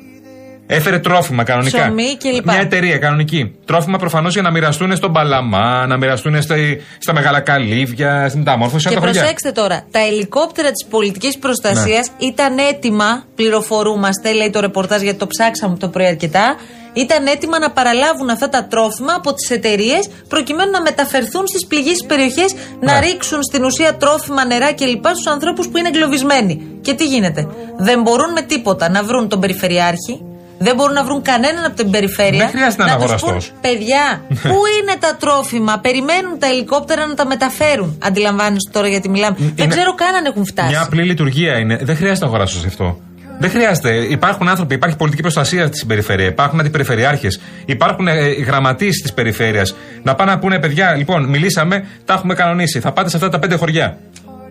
Έφερε 0.73 0.99
τρόφιμα 0.99 1.43
κανονικά. 1.45 1.79
Ψωμί 1.83 2.17
κλπ. 2.17 2.45
Μια 2.45 2.61
εταιρεία 2.61 2.99
κανονική. 2.99 3.55
Τρόφιμα 3.65 3.99
προφανώς 3.99 4.33
για 4.33 4.43
να 4.43 4.51
μοιραστούν 4.51 4.97
στον 4.97 5.13
Παλαμά, 5.13 5.87
να 5.87 5.97
μοιραστούν 5.97 6.43
στα, 6.43 6.55
στα 6.99 7.13
μεγάλα 7.13 7.41
καλύβια, 7.41 8.27
στην 8.29 8.39
μεταμόρφωση. 8.41 8.85
Και 8.89 8.91
στα 8.93 9.01
χωριά. 9.01 9.21
προσέξτε 9.21 9.53
τώρα, 9.53 9.85
τα 9.91 9.99
ελικόπτερα 9.99 10.71
της 10.71 10.87
πολιτικής 10.91 11.39
προστασίας 11.39 12.09
Ναι. 12.19 12.27
ήταν 12.27 12.59
έτοιμα, 12.59 13.25
πληροφορούμαστε, 13.35 14.33
λέει 14.33 14.51
το 14.51 14.61
ρεπορτάζ 14.61 15.03
γιατί 15.03 15.19
το 15.19 15.27
ψάξαμε 15.27 15.77
το 15.77 15.89
πρωί 15.89 16.07
αρκετά. 16.07 16.57
Ήταν 16.93 17.27
έτοιμα 17.27 17.59
να 17.59 17.71
παραλάβουν 17.71 18.31
αυτά 18.31 18.49
τα 18.49 18.65
τρόφιμα 18.67 19.13
από 19.17 19.33
τις 19.35 19.51
εταιρείες 19.51 20.09
προκειμένου 20.29 20.71
να 20.71 20.81
μεταφερθούν 20.81 21.47
στις 21.47 21.67
πληγήσεις 21.67 22.05
περιοχές, 22.07 22.55
να 22.81 22.93
Ναι. 22.93 23.07
ρίξουν 23.07 23.43
στην 23.43 23.65
ουσία 23.65 23.97
τρόφιμα, 23.97 24.45
νερά 24.47 24.73
κλπ. 24.75 25.07
στους 25.07 25.27
ανθρώπους 25.27 25.69
που 25.69 25.77
είναι 25.79 25.89
εγκλωβισμένοι. 25.89 26.63
Και 26.81 26.93
τι 26.95 27.05
γίνεται, 27.07 27.49
δεν 27.77 28.03
μπορούν 28.03 28.33
με 28.33 28.43
τίποτα 28.43 28.89
να 28.91 29.03
βρουν 29.03 29.29
τον 29.29 29.41
περιφερειάρχη, 29.41 30.21
δεν 30.67 30.75
μπορούν 30.77 30.95
να 30.95 31.05
βρουν 31.05 31.23
κανέναν 31.23 31.65
από 31.65 31.77
την 31.77 31.91
περιφέρεια. 31.91 32.39
Δεν 32.39 32.49
χρειάζεται 32.49 32.83
να 32.85 32.89
είναι 32.91 32.97
τους 33.03 33.05
αγοραστός. 33.13 33.49
πούν, 33.51 33.59
Παιδιά, 33.61 34.05
πού 34.29 34.59
είναι 34.81 34.95
τα 35.01 35.17
τρόφιμα, 35.21 35.79
περιμένουν 35.79 36.39
τα 36.39 36.47
ελικόπτερα 36.47 37.07
να 37.07 37.15
τα 37.15 37.27
μεταφέρουν. 37.27 37.99
Αντιλαμβάνεσαι 38.03 38.69
τώρα 38.73 38.89
γιατί 38.89 39.09
μιλάμε. 39.09 39.37
Δεν 39.39 39.53
Είναι- 39.57 39.67
ξέρω 39.67 39.95
καν 39.95 40.15
αν 40.15 40.25
έχουν 40.25 40.45
φτάσει. 40.47 40.69
Μια 40.69 40.83
απλή 40.83 41.03
λειτουργία 41.03 41.59
είναι. 41.59 41.79
Δεν 41.83 41.97
χρειάζεται 41.97 42.25
να 42.25 42.31
αγοράσω 42.31 42.59
σε 42.59 42.67
αυτό. 42.67 43.01
Δεν 43.39 43.51
χρειάζεται. 43.51 43.91
Υπάρχουν 43.95 44.49
άνθρωποι, 44.49 44.75
υπάρχει 44.75 44.97
πολιτική 44.97 45.23
προστασία 45.23 45.67
στην 45.67 45.87
περιφέρεια, 45.89 46.27
υπάρχουν 46.27 46.61
αντιπεριφερειάρχες, 46.61 47.41
υπάρχουν 47.65 48.07
ε, 48.09 48.29
οι 48.29 48.43
γραμματείς 48.43 49.03
της 49.03 49.13
περιφέρειας. 49.13 49.75
Να 50.03 50.15
πάνε 50.15 50.31
να 50.31 50.39
πούνε, 50.39 50.59
παιδιά, 50.59 50.95
λοιπόν, 50.95 51.25
μιλήσαμε, 51.29 51.87
τα 52.05 52.15
έχουμε 52.15 52.35
κανονίσει. 52.35 52.81
Θα 52.81 52.93
πάτε 52.93 53.09
σε 53.09 53.17
αυτά 53.17 53.29
τα 53.29 53.39
πέντε 53.39 53.57
χωριά. 53.57 53.99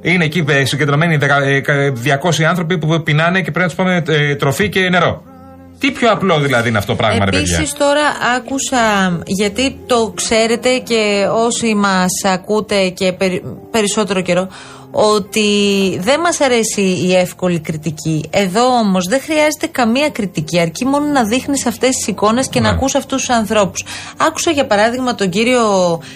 Είναι 0.02 0.24
εκεί 0.26 0.46
ε, 0.50 0.66
συγκεντρωμένοι 0.66 1.18
δεκα- 1.18 1.42
ε, 1.44 1.60
κα- 1.60 1.94
200 2.04 2.44
άνθρωποι 2.44 2.78
που 2.78 3.04
πεινάνε 3.04 3.42
και 3.42 3.52
πρέπει 3.52 3.60
να 3.60 3.66
τους 3.66 3.76
πάμε 3.76 4.04
ε, 4.08 4.36
τροφή 4.36 4.70
και 4.70 4.90
νερό. 4.90 5.24
Τι 5.80 5.92
πιο 5.92 6.12
απλό 6.12 6.40
δηλαδή 6.40 6.70
είναι 6.70 6.78
αυτό 6.78 6.92
το 6.92 6.98
πράγμα, 6.98 7.26
ρε 7.26 7.32
παιδιά; 7.32 7.56
Επίσης, 7.56 7.74
τώρα 7.78 8.02
άκουσα, 8.36 9.18
γιατί 9.26 9.80
το 9.86 10.12
ξέρετε 10.16 10.78
και 10.78 11.28
όσοι 11.34 11.76
μας 11.76 12.08
ακούτε 12.34 12.90
και 12.90 13.12
περι- 13.14 13.44
περισσότερο 13.72 14.22
καιρό, 14.22 14.48
ότι 14.92 15.48
δεν 16.02 16.20
μας 16.20 16.42
αρέσει 16.42 16.82
η 16.82 17.16
εύκολη 17.16 17.60
κριτική. 17.60 18.24
Εδώ 18.30 18.66
όμως 18.66 19.06
δεν 19.10 19.22
χρειάζεται 19.22 19.68
καμία 19.72 20.10
κριτική, 20.10 20.60
αρκεί 20.60 20.86
μόνο 20.86 21.06
να 21.06 21.24
δείχνεις 21.24 21.66
αυτές 21.66 21.90
τις 21.96 22.08
εικόνες 22.08 22.48
και 22.48 22.60
να 22.60 22.70
Ναι. 22.70 22.76
ακούς 22.76 22.96
αυτούς 22.96 23.18
τους 23.26 23.30
ανθρώπους. 23.36 23.84
Άκουσα 24.18 24.52
για 24.52 24.66
παράδειγμα 24.66 25.16
τον 25.16 25.30
κύριο 25.30 25.62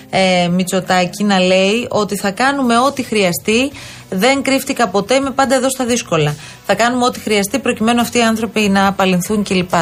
ε, 0.09 0.47
Μητσοτάκη 0.47 1.23
να 1.23 1.39
λέει 1.39 1.87
ότι 1.89 2.17
θα 2.17 2.31
κάνουμε 2.31 2.77
ό,τι 2.79 3.03
χρειαστεί, 3.03 3.71
δεν 4.13 4.41
κρύφτηκα 4.41 4.87
ποτέ, 4.87 5.13
είμαι 5.15 5.31
πάντα 5.31 5.55
εδώ 5.55 5.69
στα 5.69 5.85
δύσκολα. 5.85 6.35
Θα 6.65 6.75
κάνουμε 6.75 7.05
ό,τι 7.05 7.19
χρειαστεί 7.19 7.59
προκειμένου 7.59 8.01
αυτοί 8.01 8.17
οι 8.17 8.23
άνθρωποι 8.23 8.59
να 8.59 8.87
απαλληλθούν 8.87 9.43
κλπ. 9.43 9.73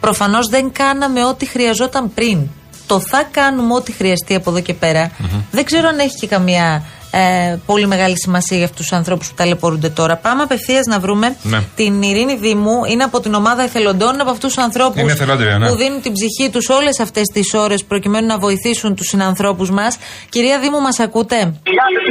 Προφανώς 0.00 0.48
δεν 0.48 0.72
κάναμε 0.72 1.24
ό,τι 1.24 1.46
χρειαζόταν 1.46 2.14
πριν. 2.14 2.48
Το 2.86 3.00
θα 3.00 3.28
κάνουμε 3.30 3.74
ό,τι 3.74 3.92
χρειαστεί 3.92 4.34
από 4.34 4.50
εδώ 4.50 4.60
και 4.60 4.74
περα 4.74 5.10
Δεν 5.50 5.64
ξέρω 5.64 5.88
αν 5.88 5.98
έχει 5.98 6.14
και 6.14 6.26
καμία 6.26 6.84
ε, 7.14 7.56
πολύ 7.66 7.86
μεγάλη 7.86 8.18
σημασία 8.18 8.56
για 8.56 8.66
αυτούς 8.70 8.80
τους 8.86 8.92
ανθρώπους 8.98 9.28
που 9.28 9.34
ταλαιπωρούνται 9.36 9.88
τώρα. 9.88 10.16
Πάμε 10.16 10.42
απευθείας 10.42 10.84
να 10.86 10.98
βρούμε 11.04 11.36
Ναι. 11.42 11.58
την 11.76 12.02
Ειρήνη 12.02 12.36
Δήμου. 12.36 12.76
Είναι 12.90 13.04
από 13.04 13.20
την 13.20 13.34
ομάδα 13.34 13.62
εθελοντών, 13.62 14.12
είναι 14.12 14.22
από 14.22 14.30
αυτούς 14.30 14.54
τους 14.54 14.62
ανθρώπους 14.64 15.00
Είναι 15.00 15.12
εθελόντρια, 15.12 15.58
ναι. 15.58 15.66
που 15.68 15.74
δίνουν 15.74 16.00
την 16.02 16.12
ψυχή 16.12 16.50
τους 16.50 16.68
όλες 16.68 17.00
αυτές 17.00 17.26
τις 17.34 17.54
ώρες 17.54 17.84
προκειμένου 17.84 18.26
να 18.26 18.38
βοηθήσουν 18.38 18.90
τους 18.96 19.06
συνανθρώπους 19.12 19.70
μας. 19.70 19.98
Κυρία 20.28 20.58
Δήμου, 20.62 20.80
μας 20.80 20.98
ακούτε; 21.00 21.36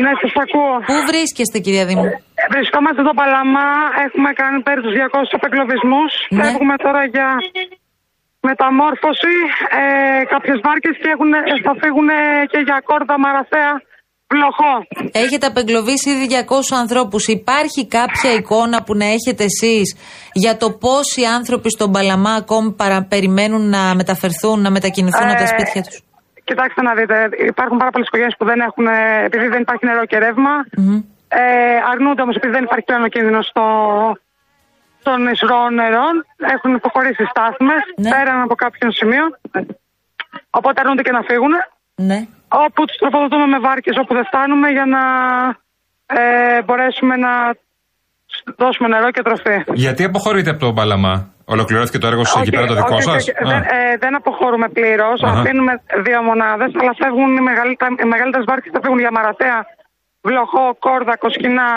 Ναι, 0.03 0.11
σας 0.21 0.33
ακούω. 0.43 0.73
Πού 0.89 0.95
βρίσκεστε, 1.11 1.57
κυρία 1.65 1.85
Δήμου; 1.89 2.07
Βρισκόμαστε 2.55 3.01
στο 3.05 3.13
Παλαμά, 3.19 3.69
έχουμε 4.05 4.29
κάνει 4.41 4.57
περί 4.67 4.81
τους 4.85 4.93
200 4.99 5.29
απεγκλωβισμούς. 5.37 6.11
Ναι. 6.29 6.43
Φεύγουμε 6.43 6.75
τώρα 6.85 7.01
για 7.15 7.27
μεταμόρφωση. 8.49 9.35
Ε, 9.81 9.83
Κάποιες 10.33 10.57
βάρκε 10.65 10.89
και 11.01 11.09
έχουν, 11.15 11.31
θα 11.65 11.73
φύγουν 11.81 12.09
και 12.51 12.59
για 12.67 12.77
κόρδα 12.89 13.15
μαραθέα 13.25 13.71
βλοχό. 14.33 14.73
Έχετε 15.11 15.45
απεγκλωβίσει 15.45 16.09
ήδη 16.09 16.25
200 16.29 16.75
ανθρώπους. 16.83 17.27
Υπάρχει 17.27 17.81
κάποια 17.87 18.31
εικόνα 18.39 18.83
που 18.83 18.93
να 18.95 19.05
έχετε 19.05 19.43
εσείς 19.51 19.87
για 20.43 20.57
το 20.57 20.67
πόσοι 20.71 21.21
άνθρωποι 21.37 21.69
στον 21.69 21.91
Παλαμά 21.91 22.33
ακόμη 22.33 22.71
παρα, 22.71 22.97
περιμένουν 23.13 23.69
να 23.69 23.81
μεταφερθούν, 23.95 24.61
να 24.61 24.69
μετακινηθούν 24.71 25.27
από 25.29 25.37
τα 25.43 25.43
Ε, 25.43 25.53
σπίτια 25.55 25.81
τους; 25.87 25.97
Κοιτάξτε 26.43 26.81
να 26.81 26.93
δείτε, 26.93 27.15
υπάρχουν 27.51 27.77
πάρα 27.77 27.91
πολλές 27.93 28.07
οικογένειες 28.07 28.35
που 28.39 28.45
δεν 28.51 28.59
έχουν, 28.67 28.85
ε, 28.87 28.97
επειδή 29.29 29.47
δεν 29.53 29.61
υπάρχει 29.65 29.85
νερό 29.85 30.03
και 30.05 30.17
ρεύμα. 30.25 30.53
Ε, 31.27 31.43
αρνούνται 31.91 32.21
όμως 32.21 32.35
επειδή 32.35 32.53
δεν 32.57 32.63
υπάρχει 32.67 32.85
πλέον 32.89 33.03
ο 33.03 33.07
κίνδυνο 33.15 33.41
στο, 33.41 33.65
των 35.05 35.19
ισρών 35.35 35.69
νερών. 35.81 36.13
Έχουν 36.55 36.71
υποχωρήσει 36.79 37.23
στάθμες 37.31 37.83
Ναι. 38.03 38.09
πέραν 38.13 38.39
από 38.47 38.55
κάποιον 38.63 38.91
σημείο. 38.99 39.25
Οπότε 40.49 40.77
αρνούνται 40.81 41.01
και 41.07 41.11
να 41.17 41.21
φύγουν. 41.29 41.53
Ναι. 42.09 42.19
Όπου 42.65 42.85
τους 42.85 42.97
τροφοδοτούμε 43.01 43.45
με 43.45 43.59
βάρκες 43.59 43.95
όπου 44.01 44.13
δεν 44.13 44.25
φτάνουμε 44.25 44.67
για 44.69 44.85
να 44.95 45.01
ε, 46.19 46.61
μπορέσουμε 46.65 47.15
να 47.15 47.31
τους 48.27 48.39
δώσουμε 48.57 48.87
νερό 48.87 49.11
και 49.11 49.21
τροφή. 49.21 49.55
Γιατί 49.73 50.03
αποχωρείτε 50.03 50.49
από 50.49 50.59
τον 50.59 50.75
Παλαμά, 50.75 51.15
Ολοκληρώθηκε 51.55 51.97
το 51.97 52.07
έργο 52.07 52.23
σας 52.25 52.33
εκεί 52.35 52.41
Όχι, 52.41 52.51
πέρα 52.55 52.65
το 52.67 52.75
δικό 52.81 52.95
όχι, 52.95 53.03
σας; 53.03 53.15
όχι, 53.15 53.31
Δεν, 53.51 53.61
ε, 53.61 53.97
δεν 54.03 54.15
αποχωρούμε 54.15 54.67
πλήρως. 54.77 55.17
Αχα. 55.23 55.39
Αφήνουμε 55.39 55.73
δύο 56.07 56.21
μονάδες, 56.29 56.71
αλλά 56.79 56.93
φεύγουν 57.01 57.29
οι, 57.37 57.41
μεγαλύτερα- 57.49 57.95
οι 58.03 58.07
μεγαλύτερες 58.13 58.45
βάρκες 58.49 58.71
θα 58.75 58.79
φύγουν 58.83 58.99
για 59.05 59.11
Μαρατέα, 59.17 59.57
Βλοχό, 60.27 60.65
Κόρδα, 60.85 61.15
Κοσκινά, 61.23 61.69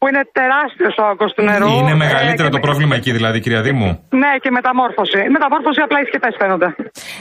που 0.00 0.08
είναι 0.08 0.22
τεράστιος 0.38 0.94
ο 1.02 1.04
όγκος 1.12 1.32
του 1.34 1.42
νερού. 1.42 1.68
Είναι 1.80 1.90
Ε, 1.90 1.94
μεγαλύτερο 2.04 2.48
και 2.48 2.54
το 2.56 2.60
με- 2.62 2.66
πρόβλημα 2.66 2.94
εκεί, 2.96 3.12
δηλαδή, 3.12 3.40
κυρία 3.40 3.62
Δήμου; 3.62 3.90
Ναι, 4.22 4.32
και 4.42 4.50
μεταμόρφωση. 4.50 5.18
Η 5.28 5.30
μεταμόρφωση 5.36 5.80
απλά 5.84 5.98
οι 6.00 6.04
σκεπέ 6.10 6.28
φαίνονται. 6.38 6.68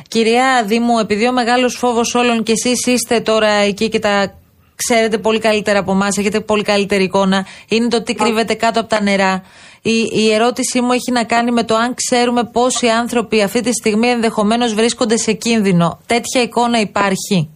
Κυρία 0.07 0.63
Δήμου, 0.65 0.99
επειδή 0.99 1.27
ο 1.27 1.31
μεγάλος 1.33 1.75
φόβος 1.77 2.15
όλων 2.15 2.43
και 2.43 2.51
εσείς 2.51 2.85
είστε 2.87 3.19
τώρα 3.19 3.51
εκεί 3.51 3.89
και 3.89 3.99
τα 3.99 4.33
ξέρετε 4.75 5.17
πολύ 5.17 5.39
καλύτερα 5.39 5.79
από 5.79 5.91
εμάς, 5.91 6.17
έχετε 6.17 6.39
πολύ 6.39 6.63
καλύτερη 6.63 7.03
εικόνα, 7.03 7.45
είναι 7.69 7.87
το 7.87 8.03
τι 8.03 8.13
κρύβεται 8.15 8.53
κάτω 8.53 8.79
από 8.79 8.89
τα 8.89 9.01
νερά. 9.01 9.43
Η, 9.81 9.97
η 10.23 10.33
ερώτησή 10.33 10.81
μου 10.81 10.91
έχει 10.91 11.11
να 11.11 11.23
κάνει 11.23 11.51
με 11.51 11.63
το 11.63 11.75
αν 11.75 11.93
ξέρουμε 11.93 12.43
πόσοι 12.43 12.87
άνθρωποι 12.87 13.41
αυτή 13.43 13.61
τη 13.61 13.71
στιγμή 13.73 14.07
ενδεχομένως 14.07 14.73
βρίσκονται 14.73 15.17
σε 15.17 15.31
κίνδυνο. 15.33 15.99
Τέτοια 16.05 16.41
εικόνα 16.41 16.79
υπάρχει; 16.79 17.49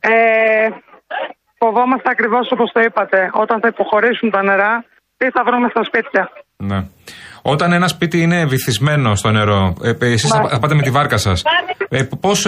Ε, 0.00 0.10
φοβόμαστε 1.58 2.08
ακριβώς 2.14 2.48
όπως 2.50 2.70
το 2.72 2.80
είπατε. 2.80 3.30
Όταν 3.32 3.60
θα 3.60 3.68
υποχωρήσουν 3.68 4.30
τα 4.30 4.42
νερά, 4.42 4.84
τι 5.16 5.26
θα 5.30 5.42
βρούμε 5.46 5.68
στα 5.68 5.84
σπίτια. 5.84 6.30
Ναι. 6.56 6.78
Όταν 7.42 7.72
ένα 7.72 7.88
σπίτι 7.88 8.20
είναι 8.22 8.44
βυθισμένο 8.46 9.14
στο 9.14 9.30
νερό, 9.30 9.74
ε, 9.82 9.90
εσείς 10.12 10.30
θα, 10.30 10.48
θα 10.48 10.58
πάτε 10.58 10.74
με 10.74 10.82
τη 10.82 10.90
βάρκα 10.90 11.16
σας. 11.16 11.42
Ε, 11.88 12.02
Πώς 12.20 12.46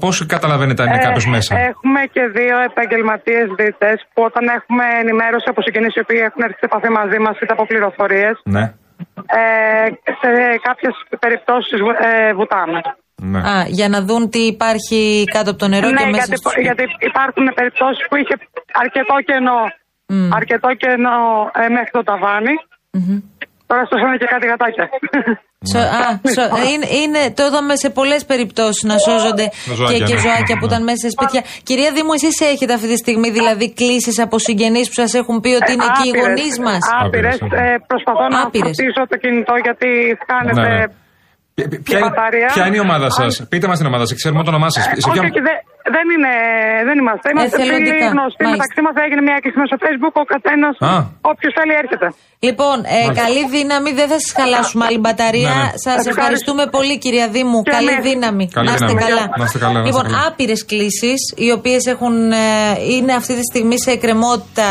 πώς 0.00 0.26
καταλαβαίνετε 0.26 0.82
αν 0.82 0.88
είναι 0.88 0.98
Ε, 1.02 1.06
κάποιος 1.06 1.26
μέσα; 1.26 1.58
Έχουμε 1.58 2.00
και 2.12 2.22
δύο 2.38 2.58
επαγγελματίες 2.70 3.46
δίτες 3.58 4.06
που 4.14 4.22
όταν 4.22 4.44
έχουμε 4.58 4.84
ενημέρωση 5.02 5.46
από 5.48 5.62
συγγενείς 5.62 5.94
οι 5.94 6.00
οποίοι 6.00 6.20
έχουν 6.28 6.42
έρθει 6.42 6.58
σε 6.58 6.64
επαφή 6.70 6.88
μαζί 7.00 7.18
μας 7.18 7.34
είτε 7.40 7.52
από 7.52 7.66
πληροφορίες, 7.66 8.34
Ναι. 8.44 8.64
ε, 9.40 9.86
σε 10.20 10.28
κάποιες 10.62 10.94
περιπτώσεις 11.18 11.78
ε, 12.00 12.32
βουτάμε. 12.34 12.80
Ναι. 13.22 13.38
Α, 13.38 13.64
για 13.78 13.88
να 13.88 14.00
δουν 14.02 14.30
τι 14.30 14.38
υπάρχει 14.38 15.24
κάτω 15.32 15.50
από 15.50 15.58
το 15.58 15.68
νερό 15.68 15.88
και 15.88 15.94
ναι, 15.94 16.10
μέσα 16.10 16.16
γιατί, 16.24 16.36
στο 16.36 16.48
σπίτι. 16.50 16.64
γιατί 16.68 16.84
υπάρχουν 17.10 17.44
περιπτώσεις 17.54 18.02
που 18.08 18.16
είχε 18.16 18.34
αρκετό 18.82 19.14
κενό, 19.28 19.60
Μμ. 20.06 20.34
αρκετό 20.34 20.68
κενό 20.82 21.18
ε, 21.62 21.68
μέχρι 21.76 21.90
το 21.92 22.02
ταβάνι. 22.02 22.54
Μμμ. 22.90 23.18
Τώρα 23.66 23.84
στώσανε 23.88 24.16
και 24.16 24.28
κάτι 24.34 24.46
γατάκια. 24.46 24.86
Σο- 25.72 25.88
α, 25.98 26.02
σο- 26.36 26.52
είναι, 26.72 26.86
είναι, 27.00 27.20
το 27.36 27.42
είδαμε 27.46 27.76
σε 27.76 27.88
πολλές 27.98 28.22
περιπτώσεις 28.24 28.82
να 28.90 28.96
σώζονται 28.98 29.46
Τα 29.68 29.74
ζωάκια, 29.74 29.98
και, 29.98 30.04
και 30.08 30.14
ναι. 30.14 30.20
ζωάκια 30.24 30.54
που 30.58 30.66
Ναι. 30.66 30.70
ήταν 30.72 30.82
μέσα 30.88 31.00
σε 31.06 31.10
σπίτια. 31.16 31.40
Κυρία 31.68 31.90
Δήμου, 31.96 32.12
εσείς 32.18 32.36
έχετε 32.52 32.72
αυτή 32.78 32.88
τη 32.92 32.96
στιγμή 33.04 33.30
δηλαδή 33.38 33.66
κλήσεις 33.80 34.16
από 34.24 34.38
συγγενείς 34.38 34.86
που 34.88 34.94
σας 35.02 35.14
έχουν 35.20 35.40
πει 35.42 35.50
ότι 35.60 35.72
είναι 35.72 35.86
εκεί 35.90 36.04
οι 36.08 36.12
γονείς 36.20 36.54
μας; 36.66 36.82
Άπειρες. 37.00 37.34
Άπειρες, 37.34 37.60
ναι. 37.62 37.72
Ε, 37.72 37.76
προσπαθώ 37.92 38.24
να 38.34 38.40
Άπειρες. 38.42 38.76
φορτίσω 38.76 39.02
το 39.12 39.16
κινητό 39.22 39.54
γιατί 39.66 39.88
κάνετε. 40.32 40.60
Ναι, 40.68 40.76
ναι. 40.78 40.84
Ποια, 41.54 41.64
ποια, 41.86 41.98
είναι- 41.98 42.08
μπαταρία; 42.08 42.48
ποια 42.54 42.64
είναι 42.66 42.76
η 42.80 42.84
ομάδα 42.88 43.08
σας, 43.18 43.32
Αν- 43.40 43.46
πείτε 43.50 43.66
μας 43.70 43.76
την 43.80 43.86
ομάδα 43.90 44.04
σας, 44.08 44.16
ξέρουμε 44.20 44.42
το 44.46 44.50
όνομά 44.54 44.68
σας. 44.74 44.82
Ε, 44.86 44.90
όχι, 45.08 45.18
όχι, 45.26 45.40
δε- 45.48 45.62
δεν 45.96 46.06
είναι, 46.14 46.32
δεν 46.88 46.96
είμαστε. 47.02 47.26
Είμαστε 47.32 47.56
Εθελοντικά, 47.56 47.94
φίλοι 47.94 48.10
γνωστοί. 48.14 48.42
μάλιστα. 48.42 48.50
Μεταξύ 48.56 48.80
μας 48.86 48.94
έγινε 49.04 49.22
μια 49.28 49.34
έκκληση 49.38 49.56
μέσα 49.60 49.70
στο 49.72 49.80
Facebook. 49.84 50.14
Ο 50.22 50.26
καθένας, 50.34 50.74
Α. 50.92 50.94
όποιος 51.32 51.52
θέλει, 51.58 51.74
έρχεται. 51.82 52.06
Λοιπόν, 52.48 52.76
ε, 52.96 53.00
καλή 53.22 53.42
δύναμη, 53.56 53.90
δεν 54.00 54.06
θα 54.12 54.18
σας 54.22 54.30
χαλάσουμε 54.38 54.82
άλλη 54.88 55.00
μπαταρία. 55.04 55.52
Ναι, 55.54 55.62
ναι. 55.62 55.70
Σας 55.86 55.96
Ευχαριστώ. 55.96 56.10
ευχαριστούμε 56.16 56.64
πολύ, 56.76 56.94
κυρία 57.04 57.26
Δήμου. 57.36 57.58
Και 57.62 57.70
καλή 57.76 57.92
εμείς. 57.96 58.04
δύναμη. 58.08 58.44
Καλή 58.56 58.66
να 58.68 58.74
είστε 58.76 58.86
δύναμη. 58.92 59.04
καλά. 59.08 59.24
Να 59.40 59.44
είστε 59.46 59.58
καλά, 59.64 59.72
να 59.72 59.78
είστε 59.80 59.90
λοιπόν, 59.90 60.04
καλά. 60.12 60.20
άπειρες 60.28 60.60
κλήσεις, 60.70 61.20
οι 61.44 61.48
οποίες 61.58 61.82
είναι 62.94 63.12
αυτή 63.20 63.32
τη 63.38 63.44
στιγμή 63.50 63.76
σε 63.84 63.90
εκκρεμότητα 63.96 64.68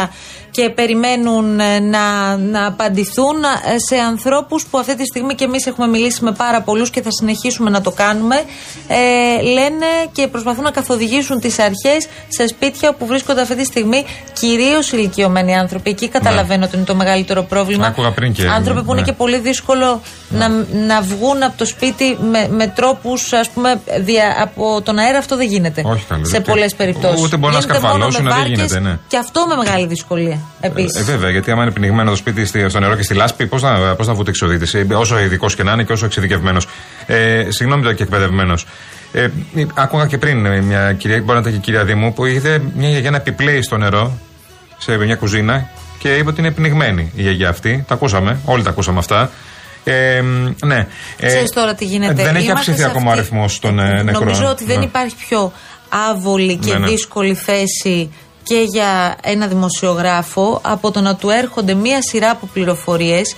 και 0.52 0.70
περιμένουν 0.70 1.60
ε, 1.60 1.80
να, 1.80 2.38
να 2.38 2.66
απαντηθούν 2.68 3.44
ε, 3.44 3.78
σε 3.90 3.96
ανθρώπους 4.02 4.66
που 4.66 4.78
αυτή 4.78 4.96
τη 4.96 5.06
στιγμή 5.06 5.36
και 5.36 5.44
εμείς 5.44 5.66
έχουμε 5.66 5.88
μιλήσει 5.88 6.24
με 6.24 6.32
πάρα 6.32 6.62
πολλούς 6.62 6.90
και 6.90 7.02
θα 7.02 7.10
συνεχίσουμε 7.12 7.70
να 7.70 7.82
το 7.82 7.92
κάνουμε. 7.92 8.36
Ε, 8.88 9.42
λένε 9.42 9.86
και 10.12 10.28
προσπαθούν 10.28 10.64
να 10.64 10.72
καθοδηγήσουν 10.72 11.40
τις 11.40 11.60
αρχές 11.60 12.08
σε 12.28 12.48
σπίτια 12.48 12.90
όπου 12.90 13.06
βρίσκονται 13.06 13.42
αυτή 13.42 13.56
τη 13.56 13.66
στιγμή 13.66 14.06
κυρίως 14.40 14.92
ηλικιωμένοι 14.92 15.56
άνθρωποι. 15.56 15.90
Εκεί 15.90 16.08
καταλαβαίνω 16.08 16.66
ότι 16.66 16.76
είναι 16.76 16.86
το 16.86 16.96
μεγαλύτερο 16.96 17.44
πρόβλημα. 17.44 17.86
Άκουγα 17.88 18.12
πριν 18.12 18.34
και- 18.34 18.48
Άνθρωποι 18.48 18.84
που 18.84 18.92
είναι 18.92 19.00
ναι. 19.02 19.06
και 19.08 19.14
πολύ 19.14 19.38
δύσκολο 19.40 20.02
να, 20.30 20.48
να 20.74 21.02
βγουν 21.02 21.44
από 21.44 21.58
το 21.58 21.66
σπίτι 21.66 22.18
με, 22.32 22.48
με 22.52 22.68
τρόπους, 22.68 23.34
ας 23.34 23.50
πούμε, 23.50 23.82
δια, 24.00 24.36
από 24.42 24.82
τον 24.82 24.98
αέρα. 24.98 25.18
Αυτό 25.18 25.36
δεν 25.36 25.48
γίνεται. 25.48 25.82
Όχι 25.86 26.06
καλό, 26.06 26.26
σε 26.26 26.38
ούτε- 26.38 26.52
πολλές 26.52 26.76
περιπτώσεις. 26.76 27.24
ούτε 27.24 27.38
μπορεί 27.38 27.54
να 27.54 27.62
σκαρφαλώσουν, 27.62 28.24
δεν 28.28 28.46
γίνεται, 28.46 28.80
ναι. 28.80 28.98
Και 29.08 29.18
αυτό 29.18 29.46
με 29.48 29.56
μεγάλη 29.56 29.86
δυσκολία. 29.86 30.41
Επίσης. 30.62 31.00
Ε, 31.02 31.04
βέβαια, 31.04 31.30
γιατί 31.30 31.52
άμα 31.52 31.62
είναι 31.64 31.72
πνιγμένο 31.72 32.10
το 32.10 32.16
σπίτι 32.16 32.46
στη- 32.46 32.70
στο 32.70 32.80
νερό 32.80 32.96
και 32.96 33.04
στη 33.04 33.14
λάσπη, 33.14 33.48
πώς 33.48 33.62
να, 33.62 33.96
πώς 33.96 34.08
να 34.08 34.14
βούτυξει 34.14 34.46
ο 34.46 34.48
δίτη, 34.48 34.94
όσο 34.94 35.20
ειδικός 35.20 35.56
και 35.56 35.64
να 35.64 35.72
είναι 35.72 35.84
και 35.84 35.92
όσο 35.92 36.06
εξειδικευμένος. 36.06 36.68
Ε, 37.06 37.46
συγγνώμη 37.50 37.82
τώρα 37.84 37.96
και 37.96 38.04
εκπαιδευμένος. 38.04 38.66
Ε, 39.14 39.28
άκουγα 39.74 40.06
και 40.06 40.18
πριν 40.18 40.46
ε, 40.46 40.62
μια 40.62 40.94
κυρία, 40.94 41.18
μπορεί 41.18 41.34
να 41.34 41.40
ήταν 41.40 41.52
και 41.52 41.58
η 41.58 41.62
κυρία 41.62 41.84
Δήμου, 41.86 42.14
που 42.14 42.26
είδε 42.26 42.62
μια 42.76 42.90
γιαγιά 42.90 43.12
να 43.12 43.18
επιπλέει 43.18 43.62
στο 43.62 43.78
νερό 43.78 44.18
σε 44.78 44.98
μια 44.98 45.16
κουζίνα 45.16 45.70
και 46.00 46.16
είπε 46.16 46.30
ότι 46.30 46.40
είναι 46.42 46.52
πνιγμένη 46.52 47.12
η 47.16 47.22
γιαγιά 47.22 47.50
αυτή. 47.50 47.84
Τα 47.88 47.94
ακούσαμε, 47.94 48.40
όλοι 48.46 48.64
τα 48.64 48.70
ακούσαμε 48.70 49.00
αυτά. 49.00 49.30
Ε, 49.84 50.22
ναι. 50.66 50.88
Ε, 51.18 51.28
Ξέρεις 51.28 51.52
τώρα 51.52 51.74
τι 51.76 51.86
γίνεται. 51.86 52.14
Δεν 52.14 52.36
έχει 52.36 52.46
Είμαστε 52.46 52.52
αυξηθεί 52.52 52.78
σε 52.80 52.86
ακόμα 52.86 53.06
ο 53.06 53.14
αυτή- 53.14 53.20
αριθμός 53.20 53.60
των 53.60 53.80
ε, 53.80 54.04
νεκρών. 54.04 54.24
Νομίζω 54.24 54.46
ότι 54.46 54.66
δεν 54.66 54.80
Ναι. 54.80 54.86
υπάρχει 54.86 55.16
πιο 55.28 55.52
άβολη 56.10 56.56
και 56.58 56.72
Ναι, 56.74 56.80
ναι. 56.80 56.88
δύσκολη 56.88 57.34
θέση 57.36 58.12
και 58.44 58.62
για 58.68 59.16
ένα 59.24 59.48
δημοσιογράφο 59.48 60.60
από 60.64 60.92
το 60.92 61.02
να 61.02 61.16
του 61.16 61.30
έρχονται 61.30 61.74
μία 61.74 62.02
σειρά 62.02 62.30
από 62.30 62.50
πληροφορίες. 62.54 63.36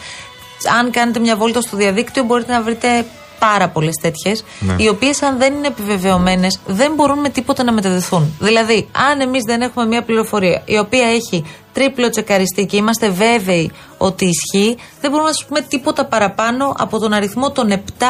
Αν 0.80 0.92
κάνετε 0.92 1.20
μια 1.20 1.36
βόλτα 1.36 1.62
στο 1.62 1.78
διαδίκτυο, 1.78 2.24
μπορείτε 2.24 2.52
να 2.52 2.62
βρείτε 2.62 3.06
πάρα 3.40 3.70
πολλές 3.70 3.96
τέτοιες, 4.02 4.44
Ναι. 4.60 4.76
οι 4.78 4.88
οποίες, 4.88 5.22
αν 5.22 5.38
δεν 5.38 5.54
είναι 5.54 5.68
επιβεβαιωμένες, 5.68 6.60
δεν 6.66 6.94
μπορούν 6.96 7.20
με 7.20 7.30
τίποτα 7.30 7.64
να 7.64 7.72
μεταδεθούν. 7.72 8.36
Δηλαδή, 8.40 8.88
αν 8.92 9.22
εμείς 9.22 9.44
δεν 9.46 9.62
έχουμε 9.62 9.86
μια 9.86 10.04
πληροφορία 10.04 10.62
η 10.66 10.78
οποία 10.78 11.08
έχει 11.08 11.46
τρίπλο 11.74 12.10
τσεκαριστεί 12.10 12.66
και 12.66 12.78
είμαστε 12.78 13.10
βέβαιοι 13.10 13.72
ότι 13.98 14.26
ισχύει, 14.26 14.78
δεν 15.02 15.12
μπορούμε 15.12 15.30
να 15.30 15.36
σας 15.36 15.46
πούμε 15.46 15.62
τίποτα 15.62 16.06
παραπάνω 16.06 16.76
από 16.78 17.00
τον 17.00 17.14
αριθμό 17.14 17.52
των 17.52 17.72
7 18.00 18.04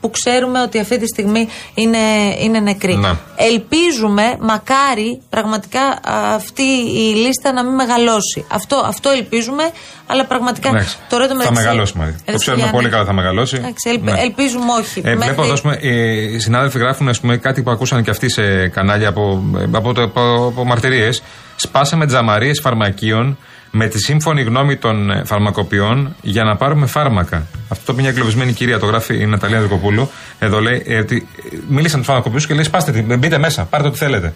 που 0.00 0.10
ξέρουμε 0.10 0.62
ότι 0.62 0.78
αυτή 0.78 0.98
τη 0.98 1.06
στιγμή 1.06 1.48
είναι, 1.74 1.98
είναι 2.40 2.60
νεκροί. 2.60 2.96
Ναι. 2.96 3.10
Ελπίζουμε, 3.36 4.36
μακάρι, 4.40 5.20
πραγματικά 5.30 5.80
α, 5.82 6.34
αυτή 6.34 6.62
η 6.94 7.14
λίστα 7.14 7.52
να 7.52 7.64
μην 7.64 7.74
μεγαλώσει. 7.74 8.44
Αυτό, 8.48 8.76
αυτό 8.86 9.10
ελπίζουμε, 9.10 9.70
αλλά 10.06 10.24
πραγματικά 10.26 10.68
Εντάξει. 10.68 10.96
τώρα 11.08 11.22
το 11.22 11.28
θα 11.28 11.36
μεταξύ- 11.36 11.62
μεγαλώσει, 11.62 11.92
Μαρία. 11.98 12.12
Το 12.24 12.32
Ρε 12.32 12.36
ξέρουμε 12.36 12.62
Γιάννη, 12.62 12.78
πολύ 12.80 12.90
καλά 12.92 13.04
θα 13.04 13.12
μεγαλώσει. 13.12 13.56
εντάξει, 13.56 13.90
ελπ- 13.90 14.04
Ναι. 14.04 14.20
Ελπίζουμε 14.20 14.72
όχι. 14.80 14.98
Ε, 14.98 15.02
Μέχρι- 15.02 15.18
Βλέπω 15.24 15.42
εδώ, 15.42 15.52
ας 15.52 15.60
πούμε, 15.60 15.78
ε, 15.82 16.34
οι 16.34 16.38
συνάδελφοι 16.38 16.78
γράφουν 16.78 17.08
ας 17.08 17.20
πούμε, 17.20 17.36
κάτι 17.36 17.62
που 17.62 17.70
ακούσαν 17.70 18.02
και 18.02 18.10
αυτοί 18.10 18.28
σε 18.30 18.68
κανάλια 18.68 19.08
από, 19.08 19.42
από, 19.74 19.90
από, 19.90 20.02
από, 20.02 20.46
από 20.46 20.64
μαρτυρίες. 20.64 21.22
Σπάσαμε 21.60 22.06
τζαμαρίες 22.06 22.60
φαρμακείων 22.60 23.38
με 23.70 23.86
τη 23.88 23.98
σύμφωνη 23.98 24.42
γνώμη 24.42 24.76
των 24.76 25.10
ε, 25.10 25.24
φαρμακοποιών 25.24 26.16
για 26.22 26.44
να 26.44 26.56
πάρουμε 26.56 26.86
φάρμακα. 26.86 27.46
Αυτό 27.68 27.84
το 27.84 27.92
είπε 27.92 28.00
μια 28.00 28.10
εγκλωβισμένη 28.10 28.52
κυρία, 28.52 28.78
το 28.78 28.86
γράφει 28.86 29.20
η 29.20 29.26
Ναταλία 29.26 29.60
Δικοπούλου. 29.60 30.10
Εδώ 30.38 30.60
λέει 30.60 30.82
ε, 30.86 30.98
ότι 30.98 31.28
ε, 31.52 31.56
μίλησαν 31.68 31.98
τους 31.98 32.06
φαρμακοποιούς 32.06 32.46
και 32.46 32.54
λέει: 32.54 32.64
Σπάστε 32.64 32.92
την, 32.92 33.18
μπείτε 33.18 33.38
μέσα, 33.38 33.64
πάρτε 33.64 33.88
ό,τι 33.88 33.98
θέλετε. 33.98 34.32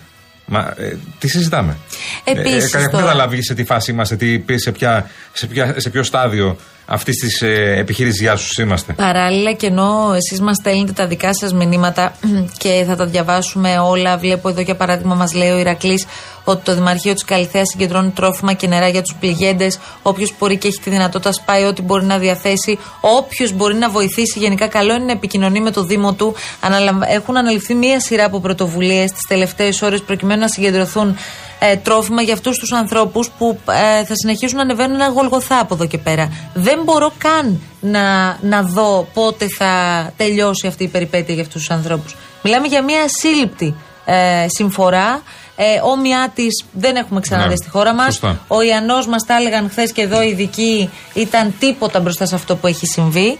Μα 0.46 0.74
ε, 0.76 0.96
τι 1.18 1.28
συζητάμε; 1.28 1.76
Επίσης 2.24 2.74
ε, 2.74 2.78
Έχουμε 2.78 2.90
τώρα- 2.90 3.04
καταλάβει 3.04 3.42
σε 3.42 3.54
τι 3.54 3.64
φάση 3.64 3.90
είμαστε, 3.90 4.16
τι, 4.16 4.58
σε, 4.58 4.72
ποια, 4.72 5.10
σε, 5.32 5.46
ποια, 5.46 5.74
σε 5.76 5.90
ποιο 5.90 6.02
στάδιο 6.02 6.56
αυτής 6.86 7.16
της 7.16 7.42
ε, 7.42 7.74
επιχείρηση 7.78 8.18
διάσωση 8.18 8.62
είμαστε. 8.62 8.92
Παράλληλα 8.92 9.52
και 9.52 9.66
ενώ 9.66 10.12
εσείς 10.16 10.40
μας 10.40 10.56
στέλνετε 10.56 10.92
τα 10.92 11.06
δικά 11.06 11.34
σας 11.34 11.52
μηνύματα 11.52 12.12
και 12.62 12.84
θα 12.86 12.96
τα 12.96 13.06
διαβάσουμε 13.06 13.78
όλα, 13.78 14.18
βλέπω 14.18 14.48
εδώ 14.48 14.60
για 14.60 14.76
παράδειγμα 14.76 15.14
μας 15.14 15.34
λέει 15.34 15.50
ο 15.50 15.58
Ηρακλής 15.58 16.06
ότι 16.44 16.64
το 16.64 16.74
Δημαρχείο 16.74 17.12
της 17.14 17.24
Καλυθέας 17.24 17.68
συγκεντρώνει 17.68 18.10
τρόφιμα 18.10 18.52
και 18.52 18.66
νερά 18.66 18.88
για 18.88 19.02
τους 19.02 19.14
πληγέντες. 19.20 19.78
Όποιος 20.02 20.34
μπορεί 20.38 20.56
και 20.56 20.68
έχει 20.68 20.78
τη 20.80 20.90
δυνατότητα 20.90 21.32
σπάει 21.32 21.64
ό,τι 21.64 21.82
μπορεί 21.82 22.04
να 22.04 22.18
διαθέσει. 22.18 22.78
Όποιος 23.00 23.52
μπορεί 23.52 23.74
να 23.74 23.88
βοηθήσει, 23.90 24.38
γενικά 24.38 24.66
καλό 24.66 24.94
είναι 24.94 25.04
να 25.04 25.12
επικοινωνεί 25.12 25.60
με 25.60 25.70
το 25.70 25.82
Δήμο 25.84 26.12
του. 26.12 26.34
Αναλαμβα- 26.60 27.10
Έχουν 27.12 27.36
αναλυφθεί 27.36 27.74
μία 27.74 28.00
σειρά 28.00 28.24
από 28.24 28.40
πρωτοβουλίες 28.40 29.12
τις 29.12 29.22
τελευταίες 29.28 29.82
ώρες 29.82 30.02
προκειμένου 30.02 30.40
να 30.40 30.48
συγκεντρωθούν 30.48 31.16
ε, 31.58 31.76
τρόφιμα 31.76 32.22
για 32.22 32.34
αυτούς 32.34 32.58
τους 32.58 32.72
ανθρώπους 32.72 33.30
που 33.38 33.58
ε, 34.00 34.04
θα 34.04 34.14
συνεχίσουν 34.14 34.56
να 34.56 34.62
ανεβαίνουν 34.62 34.94
ένα 34.94 35.08
γολγοθά 35.08 35.58
από 35.60 35.74
εδώ 35.74 35.86
και 35.86 35.98
πέρα. 35.98 36.32
Δεν 36.54 36.80
μπορώ 36.84 37.12
καν 37.18 37.60
να, 37.80 38.36
να 38.40 38.62
δω 38.62 39.08
πότε 39.14 39.46
θα 39.58 39.72
τελειώσει 40.16 40.66
αυτή 40.66 40.84
η 40.84 40.88
περιπέτεια 40.88 41.34
για 41.34 41.42
αυτούς 41.42 41.60
τους 41.66 41.70
ανθρώπους. 41.70 42.16
Μιλάμε 42.42 42.66
για 42.66 42.82
μια 42.82 43.02
ασύλληπτη 43.02 43.74
ε, 44.04 44.46
συμφορά. 44.48 45.22
Ε, 45.62 45.80
όμοιά 45.82 46.30
της 46.34 46.64
δεν 46.72 46.96
έχουμε 46.96 47.20
ξαναδεί 47.20 47.48
Ναι, 47.48 47.56
στη 47.56 47.68
χώρα 47.70 47.94
μας. 47.94 48.04
σωστά. 48.06 48.40
Ο 48.48 48.62
Ιαννός 48.62 49.06
μας 49.06 49.22
τα 49.26 49.34
έλεγαν 49.36 49.68
χθες 49.70 49.92
και 49.92 50.02
εδώ 50.02 50.22
οι 50.22 50.28
ειδικοί 50.28 50.90
ήταν 51.14 51.54
τίποτα 51.58 52.00
μπροστά 52.00 52.26
σε 52.26 52.34
αυτό 52.34 52.56
που 52.56 52.66
έχει 52.66 52.86
συμβεί. 52.86 53.38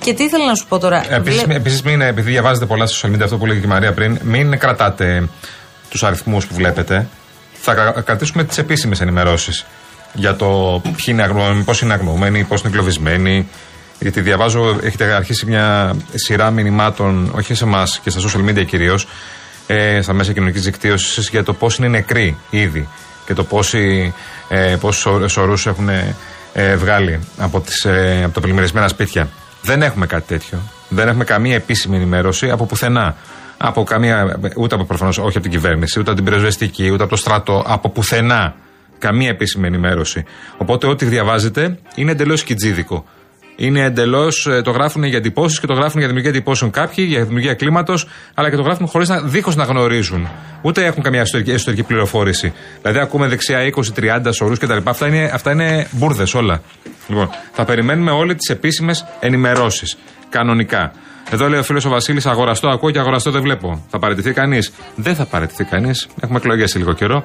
Και 0.00 0.12
τι 0.14 0.24
ήθελα 0.24 0.46
να 0.46 0.54
σου 0.54 0.66
πω 0.68 0.78
τώρα. 0.78 1.04
Επίσης, 1.14 1.42
Βλέ- 1.42 1.56
επίσης 1.56 1.82
μην, 1.82 2.00
επειδή 2.00 2.30
διαβάζετε 2.30 2.66
πολλά 2.66 2.86
στα 2.86 3.08
social 3.08 3.12
media, 3.14 3.20
αυτό 3.22 3.36
που 3.36 3.46
λέγει 3.46 3.60
και 3.60 3.66
η 3.66 3.68
Μαρία 3.68 3.92
πριν, 3.92 4.18
μην 4.22 4.58
κρατάτε 4.58 5.28
τους 5.90 6.02
αριθμούς 6.02 6.46
που 6.46 6.54
βλέπετε. 6.54 7.06
Θα 7.54 7.74
κρα- 7.74 8.00
κρατήσουμε 8.04 8.44
τις 8.44 8.58
επίσημες 8.58 9.00
ενημερώσεις 9.00 9.66
για 10.14 10.36
το 10.36 10.80
ποιοι 10.84 11.04
είναι 11.06 11.22
αγνοούμενοι, 11.22 11.62
πώς 11.62 11.80
είναι 11.80 11.92
αγνοούμενοι, 11.92 12.44
πώς 12.44 12.60
είναι 12.60 12.68
εγκλωβισμένοι. 12.68 13.48
Γιατί 14.00 14.20
διαβάζω, 14.20 14.78
έχετε 14.82 15.04
αρχίσει 15.04 15.46
μια 15.46 15.94
σειρά 16.14 16.50
μηνυμάτων, 16.50 17.32
όχι 17.34 17.54
σε 17.54 17.64
εμάς 17.64 17.98
και 18.02 18.10
στα 18.10 18.20
social 18.20 18.48
media 18.50 18.66
κυρίως, 18.66 19.06
ε, 19.66 20.00
στα 20.02 20.12
μέσα 20.12 20.32
κοινωνικής 20.32 20.62
δικτύωσης, 20.62 21.28
για 21.28 21.42
το 21.42 21.54
πώς 21.54 21.76
είναι 21.76 21.88
νεκροί 21.88 22.36
ήδη 22.50 22.88
και 23.26 23.34
το 23.34 23.44
πόσοι, 23.44 24.14
ε, 24.48 24.76
πόσους 24.80 25.32
σωρούς 25.32 25.66
έχουν 25.66 25.88
ε, 26.52 26.76
βγάλει 26.76 27.20
από, 27.38 27.60
τις, 27.60 27.84
ε, 27.84 28.22
από 28.24 28.34
τα 28.34 28.40
πλημμυρισμένα 28.40 28.88
σπίτια. 28.88 29.28
Δεν 29.62 29.82
έχουμε 29.82 30.06
κάτι 30.06 30.26
τέτοιο. 30.26 30.58
Δεν 30.88 31.08
έχουμε 31.08 31.24
καμία 31.24 31.54
επίσημη 31.54 31.96
ενημέρωση 31.96 32.50
από 32.50 32.66
πουθενά. 32.66 33.16
Από 33.56 33.82
καμία, 33.82 34.38
ούτε 34.56 34.74
από 34.74 34.84
προφανώς 34.84 35.18
όχι 35.18 35.36
από 35.36 35.40
την 35.40 35.50
κυβέρνηση, 35.50 35.98
ούτε 35.98 36.10
από 36.10 36.20
την 36.20 36.28
πυροσβεστική, 36.28 36.90
ούτε 36.90 37.02
από 37.02 37.12
το 37.12 37.16
στρατό, 37.16 37.64
από 37.66 37.90
πουθενά. 37.90 38.54
Καμία 38.98 39.28
επίσημη 39.28 39.66
ενημέρωση. 39.66 40.24
Οπότε 40.56 40.86
ό,τι 40.86 41.04
διαβάζετε 41.04 41.78
είναι 41.94 42.10
εντελώς 42.10 42.42
κιτζίδικο. 42.42 43.04
Είναι 43.56 43.84
εντελώς. 43.84 44.48
Το 44.64 44.70
γράφουν 44.70 45.04
για 45.04 45.18
εντυπώσεις 45.18 45.60
και 45.60 45.66
το 45.66 45.74
γράφουν 45.74 45.98
για 45.98 46.06
δημιουργία 46.06 46.30
εντυπώσεων 46.30 46.70
κάποιοι, 46.70 47.04
για 47.08 47.24
δημιουργία 47.24 47.54
κλίματος, 47.54 48.06
αλλά 48.34 48.50
και 48.50 48.56
το 48.56 48.62
γράφουν 48.62 48.86
χωρίς 48.86 49.08
να, 49.08 49.20
δίχως 49.20 49.56
να 49.56 49.64
γνωρίζουν. 49.64 50.28
Ούτε 50.62 50.84
έχουν 50.84 51.02
καμία 51.02 51.20
εσωτερική, 51.20 51.50
εσωτερική 51.50 51.82
πληροφόρηση. 51.82 52.52
Δηλαδή, 52.82 52.98
ακούμε 52.98 53.28
δεξιά 53.28 53.58
20-30 53.60 54.20
σωρούς 54.30 54.58
κτλ. 54.58 54.76
Αυτά 54.84 55.06
είναι, 55.06 55.30
αυτά 55.34 55.50
είναι 55.52 55.86
μπουρδες 55.90 56.34
όλα. 56.34 56.62
Λοιπόν, 57.08 57.30
θα 57.52 57.64
περιμένουμε 57.64 58.10
όλε 58.10 58.34
τις 58.34 58.48
επίσημες 58.48 59.04
ενημερώσεις. 59.20 59.96
Κανονικά. 60.28 60.92
Εδώ 61.30 61.48
λέει 61.48 61.58
ο 61.58 61.62
φίλος 61.62 61.84
ο 61.84 61.88
Βασίλης: 61.88 62.26
Αγοραστό 62.26 62.68
ακούω 62.68 62.90
και 62.90 62.98
αγοραστό 62.98 63.30
δεν 63.30 63.42
βλέπω. 63.42 63.84
Θα 63.90 63.98
παραιτηθεί 63.98 64.32
κανείς; 64.32 64.72
Δεν 64.94 65.14
θα 65.14 65.24
παραιτηθεί 65.24 65.64
κανείς. 65.64 66.08
Έχουμε 66.20 66.38
εκλογές 66.38 66.70
σε 66.70 66.78
λίγο 66.78 66.92
καιρό. 66.92 67.24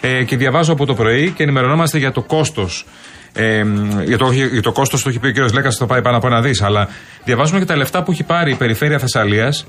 Ε, 0.00 0.24
και 0.24 0.36
διαβάζω 0.36 0.72
από 0.72 0.86
το 0.86 0.94
πρωί 0.94 1.30
και 1.30 1.42
ενημερωνόμαστε 1.42 1.98
για 1.98 2.12
το 2.12 2.22
κόστος. 2.22 2.86
Ε, 3.32 3.62
για, 4.04 4.18
το, 4.18 4.30
για 4.32 4.62
το 4.62 4.72
κόστος 4.72 5.02
το 5.02 5.08
έχει 5.08 5.18
πει 5.18 5.40
ο 5.40 5.46
κ. 5.46 5.52
Λέκας, 5.52 5.74
θα 5.74 5.80
το 5.80 5.86
πάει 5.86 6.02
πάνω 6.02 6.16
από 6.16 6.26
ένα 6.26 6.40
δις. 6.40 6.62
Αλλά 6.62 6.88
διαβάζουμε 7.24 7.58
και 7.58 7.64
τα 7.64 7.76
λεφτά 7.76 8.02
που 8.02 8.10
έχει 8.12 8.22
πάρει 8.22 8.50
η 8.50 8.54
περιφέρεια 8.54 8.98
Θεσσαλίας 8.98 9.66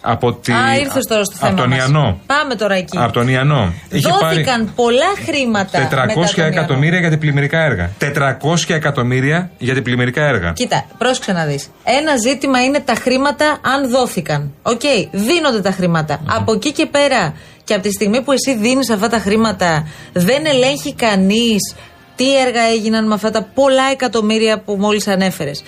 Από, 0.00 0.32
τη... 0.34 0.52
Α, 0.52 0.76
ήρθες 0.80 1.06
τώρα 1.06 1.24
στο 1.24 1.36
θέμα. 1.36 1.50
από 1.50 1.60
τον 1.60 1.68
μας. 1.68 1.78
Ιαννό. 1.78 2.20
Πάμε 2.26 2.54
τώρα 2.54 2.74
εκεί. 2.74 2.98
Από 2.98 3.12
τον 3.12 3.28
Ιανό. 3.28 3.72
Είχε 3.88 4.08
Δόθηκαν 4.20 4.72
πολλά 4.74 5.12
χρήματα. 5.26 5.78
400 5.78 5.90
μετά 5.90 6.14
τον 6.14 6.24
Ιανό. 6.36 6.58
εκατομμύρια 6.58 6.98
για 6.98 7.08
αντιπλημμυρικά 7.08 7.58
έργα. 7.64 7.90
400 8.00 8.74
εκατομμύρια 8.74 9.50
για 9.58 9.74
αντιπλημμυρικά 9.74 10.22
έργα. 10.26 10.52
Κοίτα, 10.52 10.84
πρόσεξε 10.98 11.32
να 11.32 11.44
δεις. 11.44 11.70
Ένα 11.84 12.16
ζήτημα 12.16 12.62
είναι 12.64 12.80
τα 12.80 12.94
χρήματα 12.94 13.58
αν 13.62 13.90
δόθηκαν. 13.90 14.52
Οκ, 14.62 14.80
δίνονται 15.10 15.60
τα 15.60 15.70
χρήματα. 15.70 16.20
Από 16.26 16.52
εκεί 16.52 16.72
και 16.72 16.86
πέρα 16.86 17.34
και 17.64 17.74
από 17.74 17.82
τη 17.82 17.92
στιγμή 17.92 18.22
που 18.22 18.32
εσύ 18.32 18.54
δίνεις 18.56 18.90
αυτά 18.90 19.08
τα 19.08 19.18
χρήματα, 19.18 19.86
δεν 20.12 20.46
ελέγχει 20.46 20.94
κανείς 20.94 21.74
τι 22.16 22.38
έργα 22.38 22.62
έγιναν 22.62 23.06
με 23.06 23.14
αυτά 23.14 23.30
τα 23.30 23.48
πολλά 23.54 23.90
εκατομμύρια 23.92 24.58
που 24.60 24.76
μόλις 24.78 25.08
ανέφερες. 25.08 25.62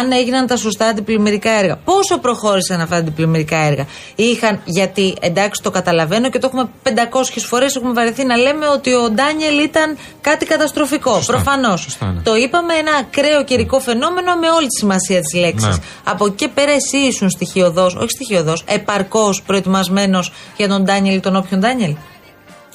Αν 0.00 0.12
έγιναν 0.12 0.46
τα 0.46 0.56
σωστά 0.56 0.86
αντιπλημμυρικά 0.86 1.50
έργα. 1.50 1.76
Πόσο 1.76 2.18
προχώρησαν 2.18 2.80
αυτά 2.80 2.94
τα 2.94 3.00
αντιπλημμυρικά 3.00 3.56
έργα. 3.56 3.86
Είχαν, 4.14 4.60
γιατί 4.64 5.14
εντάξει 5.20 5.62
το 5.62 5.70
καταλαβαίνω 5.70 6.30
και 6.30 6.38
το 6.38 6.46
έχουμε 6.46 6.68
500 6.82 6.90
φορές 7.36 7.76
έχουμε 7.76 7.92
βαρεθεί 7.92 8.24
να 8.24 8.36
λέμε 8.36 8.66
ότι 8.66 8.94
ο 8.94 9.10
Ντάνιελ 9.10 9.58
ήταν 9.64 9.98
κάτι 10.20 10.46
καταστροφικό. 10.46 11.14
Σωστά. 11.14 11.32
Προφανώς. 11.32 11.80
Σωστά, 11.80 12.06
ναι. 12.06 12.20
Το 12.20 12.36
είπαμε 12.36 12.74
ένα 12.74 12.92
ακραίο 13.00 13.44
καιρικό 13.44 13.80
φαινόμενο 13.80 14.34
με 14.36 14.48
όλη 14.50 14.66
τη 14.66 14.78
σημασία 14.78 15.20
της 15.20 15.40
λέξης. 15.40 15.78
Ναι. 15.78 15.84
Από 16.04 16.26
εκεί 16.26 16.34
και 16.34 16.48
πέρα 16.48 16.72
εσύ 16.72 16.96
ήσουν 16.96 17.30
στοιχειοδός, 17.30 17.94
όχι 17.94 18.10
στοιχειοδός, 18.10 18.64
επαρκώς 18.66 19.42
προετοιμασμένος 19.42 20.32
για 20.56 20.68
τον 20.68 20.84
Ντάνιελ 20.84 21.16
ή 21.16 21.20
τον 21.20 21.36
όποιον 21.36 21.60
Ντάνιελ. 21.60 21.94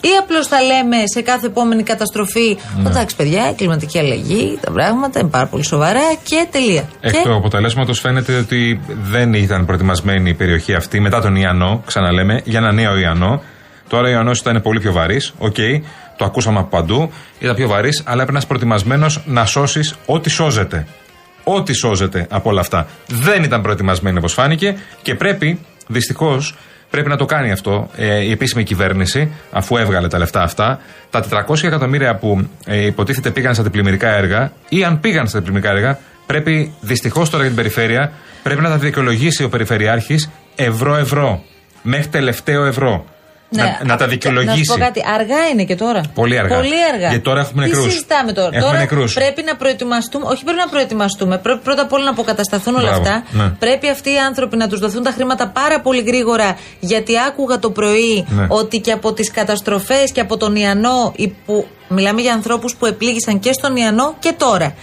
Ή 0.01 0.07
απλώς 0.21 0.47
θα 0.47 0.61
λέμε 0.61 0.97
σε 1.13 1.21
κάθε 1.21 1.45
επόμενη 1.45 1.83
καταστροφή, 1.83 2.57
Ναι. 2.77 2.89
εντάξει 2.89 3.15
παιδιά, 3.15 3.49
η 3.49 3.53
κλιματική 3.53 3.99
αλλαγή, 3.99 4.57
τα 4.61 4.71
πράγματα 4.71 5.19
είναι 5.19 5.29
πάρα 5.29 5.45
πολύ 5.45 5.63
σοβαρά 5.63 6.13
και 6.23 6.47
τελεία. 6.51 6.89
Εκ 6.99 7.11
και 7.13 7.21
του 7.23 7.35
αποτελέσματος 7.35 7.99
φαίνεται 7.99 8.37
ότι 8.37 8.79
δεν 9.01 9.33
ήταν 9.33 9.65
προετοιμασμένη 9.65 10.29
η 10.29 10.33
περιοχή 10.33 10.73
αυτή 10.73 10.99
μετά 10.99 11.21
τον 11.21 11.35
Ιανό, 11.35 11.83
ξαναλέμε, 11.85 12.41
για 12.43 12.59
ένα 12.59 12.71
νέο 12.71 12.97
Ιανό. 12.97 13.41
Τώρα 13.89 14.07
ο 14.07 14.11
Ιανός 14.11 14.39
ήταν 14.39 14.61
πολύ 14.61 14.79
πιο 14.79 14.91
βαρύς, 14.91 15.33
οκ, 15.37 15.55
το 16.17 16.25
ακούσαμε 16.25 16.59
από 16.59 16.67
παντού, 16.67 17.11
ήταν 17.39 17.55
πιο 17.55 17.67
βαρύς, 17.67 17.99
αλλά 18.05 18.11
έπρεπε 18.13 18.31
να 18.31 18.37
είσαι 18.37 18.47
προετοιμασμένος 18.47 19.21
να 19.25 19.45
σώσεις 19.45 19.95
ό,τι 20.05 20.29
σώζεται. 20.29 20.87
Ό,τι 21.43 21.73
σώζεται 21.73 22.27
από 22.29 22.49
όλα 22.49 22.59
αυτά. 22.59 22.87
Δεν 23.07 23.43
ήταν 23.43 23.61
προετοιμασμένη 23.61 24.17
όπως 24.17 24.33
φάνηκε 24.33 24.77
και 25.01 25.15
πρέπει, 25.15 25.59
δυστυχώς, 25.87 26.55
πρέπει 26.89 27.09
να 27.09 27.15
το 27.17 27.25
κάνει 27.25 27.51
αυτό 27.51 27.89
ε, 27.95 28.23
η 28.23 28.31
επίσημη 28.31 28.63
κυβέρνηση, 28.63 29.31
αφού 29.51 29.77
έβγαλε 29.77 30.07
τα 30.07 30.17
λεφτά 30.17 30.41
αυτά. 30.41 30.79
Τα 31.09 31.23
400 31.47 31.63
εκατομμύρια 31.63 32.15
που 32.15 32.47
ε, 32.65 32.85
υποτίθεται 32.85 33.31
πήγαν 33.31 33.53
στα 33.53 33.63
αντιπλημμυρικά 33.63 34.09
έργα, 34.09 34.51
ή 34.69 34.83
αν 34.83 34.99
πήγαν 34.99 35.27
στα 35.27 35.39
αντιπλημμυρικά 35.39 35.71
έργα, 35.71 35.99
πρέπει 36.25 36.73
δυστυχώς 36.81 37.29
τώρα 37.29 37.43
για 37.43 37.53
την 37.53 37.63
περιφέρεια, 37.63 38.11
πρέπει 38.43 38.61
να 38.61 38.69
τα 38.69 38.77
δικαιολογήσει 38.77 39.43
ο 39.43 39.49
Περιφερειάρχης 39.49 40.29
ευρώ-ευρώ. 40.55 41.43
Μέχρι 41.81 42.07
τελευταίο 42.07 42.65
ευρώ. 42.65 43.05
Ναι, 43.49 43.63
να, 43.63 43.79
να 43.85 43.95
τα 43.97 44.05
α- 44.05 44.07
δικαιολογήσει. 44.07 44.57
Να 44.57 44.63
σου 44.63 44.79
πω 44.79 44.85
κάτι, 44.85 45.01
αργά 45.15 45.47
είναι 45.51 45.63
και 45.63 45.75
τώρα. 45.75 46.01
Πολύ 46.13 46.37
αργά. 46.39 46.55
Πολύ 46.55 46.73
αργά. 46.93 47.07
Γιατί 47.07 47.19
τώρα 47.23 47.39
έχουμε 47.39 47.65
νεκρούς. 47.65 47.83
Τι 47.85 47.91
συζητάμε 47.91 48.31
τώρα; 48.33 48.47
Έχουμε 48.47 48.61
τώρα 48.65 48.77
νεκρούς. 48.77 49.13
πρέπει 49.13 49.43
να 49.43 49.55
προετοιμαστούμε. 49.55 50.25
Όχι, 50.27 50.43
πρέπει 50.43 50.57
να 50.59 50.67
προετοιμαστούμε. 50.67 51.37
Πρέπει 51.37 51.59
πρώτα 51.63 51.81
απ' 51.81 51.93
όλα 51.93 52.03
να 52.03 52.09
αποκατασταθούν 52.09 52.75
όλα 52.75 52.83
Μπράβο, 52.89 53.01
αυτά. 53.01 53.23
ναι. 53.31 53.49
Πρέπει 53.49 53.89
αυτοί 53.89 54.09
οι 54.13 54.17
άνθρωποι 54.17 54.57
να 54.57 54.67
τους 54.67 54.79
δοθούν 54.79 55.03
τα 55.03 55.11
χρήματα 55.11 55.47
πάρα 55.47 55.81
πολύ 55.81 56.01
γρήγορα. 56.01 56.57
Γιατί 56.79 57.13
άκουγα 57.27 57.59
το 57.59 57.69
πρωί 57.71 58.25
Ναι. 58.29 58.45
ότι 58.49 58.79
και 58.79 58.91
από 58.91 59.13
τις 59.13 59.31
καταστροφές 59.31 60.11
και 60.11 60.21
από 60.21 60.37
τον 60.37 60.55
Ιαννό. 60.55 61.13
οι 61.15 61.27
Που, 61.45 61.67
μιλάμε 61.87 62.21
για 62.21 62.33
ανθρώπους 62.33 62.75
που 62.75 62.85
επλήγησαν 62.85 63.39
και 63.39 63.53
στον 63.53 63.75
Ιαννό 63.75 64.15
και 64.19 64.33
τώρα. 64.37 64.73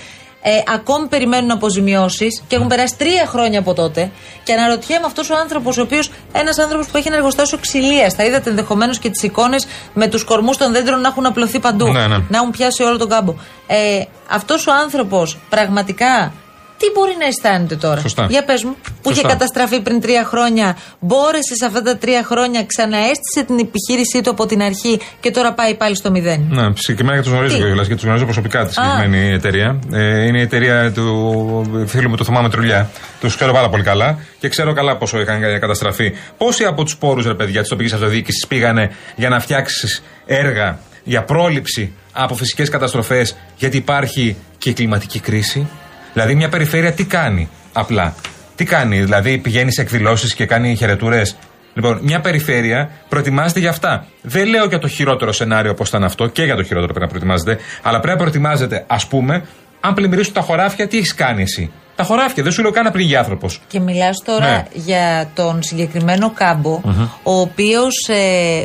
Ε, 0.47 0.63
ακόμη 0.75 1.07
περιμένουν 1.07 1.51
αποζημιώσεις 1.51 2.43
και 2.49 2.57
έχουν 2.57 2.69
περάσει 2.69 2.97
τρία 2.97 3.27
χρόνια 3.27 3.59
από 3.59 3.75
τότε. 3.75 4.11
Και 4.43 4.53
αναρωτιέμαι 4.53 5.07
αυτός 5.07 5.31
ο 5.31 5.35
άνθρωπος, 5.37 5.79
ο 5.79 5.83
οποίος 5.83 6.11
ένας 6.33 6.59
άνθρωπος 6.59 6.87
που 6.87 6.97
έχει 6.97 7.07
ένα 7.07 7.17
εργοστάσιο 7.17 7.59
ξυλίας. 7.59 8.15
Θα 8.15 8.25
είδατε 8.25 8.51
ενδεχομένως 8.51 8.99
και 8.99 9.11
τις 9.11 9.23
εικόνες 9.23 9.67
με 9.95 10.07
τους 10.07 10.25
κορμούς 10.25 10.57
των 10.57 10.73
δέντρων 10.73 11.01
να 11.01 11.09
έχουν 11.09 11.27
απλωθεί 11.27 11.59
παντού. 11.59 11.87
Ναι, 11.93 12.07
ναι. 12.07 12.17
Να 12.29 12.39
έχουν 12.39 12.51
πιάσει 12.51 12.83
όλο 12.83 12.97
τον 12.99 13.09
κάμπο. 13.09 13.35
Ε, 13.67 14.03
αυτός 14.31 14.67
ο 14.67 14.73
άνθρωπος 14.73 15.39
πραγματικά 15.49 16.33
τι 16.79 16.87
μπορεί 16.95 17.17
να 17.19 17.27
αισθάνεται 17.27 17.77
τώρα; 17.77 18.01
Σωστά. 18.01 18.27
Για 18.31 18.45
πες 18.45 18.65
μου, 18.65 18.77
που 19.03 19.11
είχε 19.11 19.21
Σωστά. 19.21 19.29
καταστραφεί 19.29 19.81
πριν 19.81 20.01
τρία 20.01 20.25
χρόνια, 20.25 20.77
μπόρεσε 21.01 21.55
σε 21.55 21.67
αυτά 21.67 21.83
τα 21.83 21.97
τρία 21.97 22.25
χρόνια, 22.25 22.65
ξαναέστησε 22.65 23.43
την 23.47 23.59
επιχείρησή 23.59 24.21
του 24.23 24.31
από 24.31 24.47
την 24.47 24.63
αρχή 24.63 25.01
και 25.21 25.31
τώρα 25.31 25.53
πάει 25.53 25.75
πάλι 25.75 25.97
στο 25.97 26.11
μηδέν; 26.11 26.47
Ναι, 26.51 26.73
συγκεκριμένα 26.75 27.17
και 27.17 27.23
τους 27.23 27.33
γνωρίζω 27.33 27.57
Τι; 27.57 27.63
κιόλα 27.63 27.87
και 27.87 27.95
τους 27.95 28.03
γνωρίζω 28.05 28.25
προσωπικά 28.25 28.67
τη 28.67 28.73
συγκεκριμένη 28.73 29.33
εταιρεία. 29.33 29.79
Ε, 29.93 30.25
είναι 30.27 30.39
η 30.39 30.43
εταιρεία 30.43 30.93
του 30.93 31.85
φίλου 31.87 32.09
μου 32.09 32.17
του 32.17 32.25
Θωμά 32.25 32.41
Μετρουλιά. 32.41 32.91
Τους 33.21 33.37
ξέρω 33.37 33.53
πάρα 33.53 33.69
πολύ 33.69 33.83
καλά 33.83 34.19
και 34.39 34.49
ξέρω 34.49 34.73
καλά 34.73 34.97
πόσο 34.97 35.21
είχαν 35.21 35.41
καταστραφεί. 35.61 36.13
Πόσοι 36.37 36.65
από 36.65 36.85
τους 36.85 36.97
πόρους, 36.97 37.27
ρε 37.27 37.35
παιδιά, 37.35 37.61
της 37.61 37.69
τοπικής 37.69 37.93
αυτοδιοίκησης 37.93 38.47
πήγανε 38.47 38.91
για 39.17 39.29
να 39.29 39.41
φτιάξεις 39.41 40.03
έργα 40.27 40.79
για 41.05 41.25
πρόληψη 41.25 41.93
από 42.13 42.35
φυσικές 42.35 42.69
καταστροφές, 42.69 43.37
γιατί 43.57 43.77
υπάρχει 43.77 44.37
και 44.59 44.71
η 44.71 44.73
κλιματική 44.73 45.19
κρίση; 45.21 45.69
Δηλαδή, 46.15 46.35
μια 46.35 46.49
περιφέρεια 46.49 46.93
τι 46.93 47.05
κάνει 47.05 47.49
απλά; 47.73 48.15
Τι 48.55 48.65
κάνει, 48.65 49.03
δηλαδή 49.03 49.39
πηγαίνει 49.39 49.73
σε 49.73 49.81
εκδηλώσεις 49.81 50.35
και 50.35 50.47
κάνει 50.47 50.75
χαιρετούρες; 50.75 51.37
Λοιπόν, 51.75 51.99
μια 52.03 52.21
περιφέρεια 52.21 52.91
προετοιμάζεται 53.09 53.61
για 53.61 53.71
αυτά. 53.71 54.07
Δεν 54.23 54.47
λέω 54.47 54.65
για 54.65 54.79
το 54.79 54.89
χειρότερο 54.89 55.33
σενάριο 55.33 55.71
όπω 55.71 55.85
ήταν 55.87 56.05
αυτό, 56.05 56.27
και 56.27 56.43
για 56.43 56.57
το 56.57 56.63
χειρότερο 56.63 56.93
πρέπει 56.93 57.05
να 57.05 57.07
προετοιμάζεται, 57.07 57.59
αλλά 57.83 58.01
πρέπει 58.01 58.13
να 58.13 58.21
προετοιμάζεται, 58.21 58.85
ας 58.87 59.07
πούμε, 59.07 59.45
αν 59.87 59.95
πλημμυρίσουν 59.95 60.33
τα 60.33 60.41
χωράφια, 60.41 60.89
τι 60.89 60.97
έχεις 60.99 61.15
κάνει 61.15 61.43
εσύ; 61.43 61.71
Τα 61.97 62.03
χωράφια, 62.05 62.43
δεν 62.43 62.53
σου 62.53 62.63
λέω 62.63 62.71
καν 62.71 62.85
να 62.85 62.91
πληγεί 62.91 63.17
άνθρωπος. 63.17 63.61
Και 63.67 63.81
μιλάς 63.81 64.23
τώρα 64.25 64.47
Ναι. 64.47 64.65
για 64.73 65.31
τον 65.35 65.63
συγκεκριμένο 65.63 66.31
κάμπο, 66.35 66.81
ο 67.23 67.41
οποίος 67.41 67.95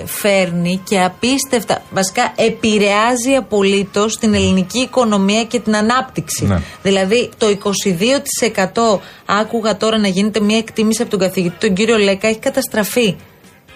φέρνει 0.06 0.82
και 0.90 1.00
απίστευτα, 1.02 1.82
βασικά 1.92 2.34
επηρεάζει 2.36 3.34
απολύτως 3.38 4.18
την 4.18 4.34
ελληνική 4.34 4.80
οικονομία 4.80 5.44
και 5.44 5.60
την 5.60 5.76
ανάπτυξη. 5.76 6.46
Ναι. 6.46 6.62
Δηλαδή 6.84 7.30
το 7.38 7.48
22% 7.48 9.02
άκουγα 9.26 9.78
τώρα 9.78 9.98
να 9.98 10.08
γίνεται 10.08 10.40
μια 10.40 10.58
εκτίμηση 10.58 11.02
από 11.02 11.12
τον 11.12 11.20
καθηγητή, 11.20 11.56
τον 11.68 11.74
κύριο 11.76 11.98
Λέκα, 11.98 12.28
έχει 12.28 12.40
καταστραφεί. 12.40 13.16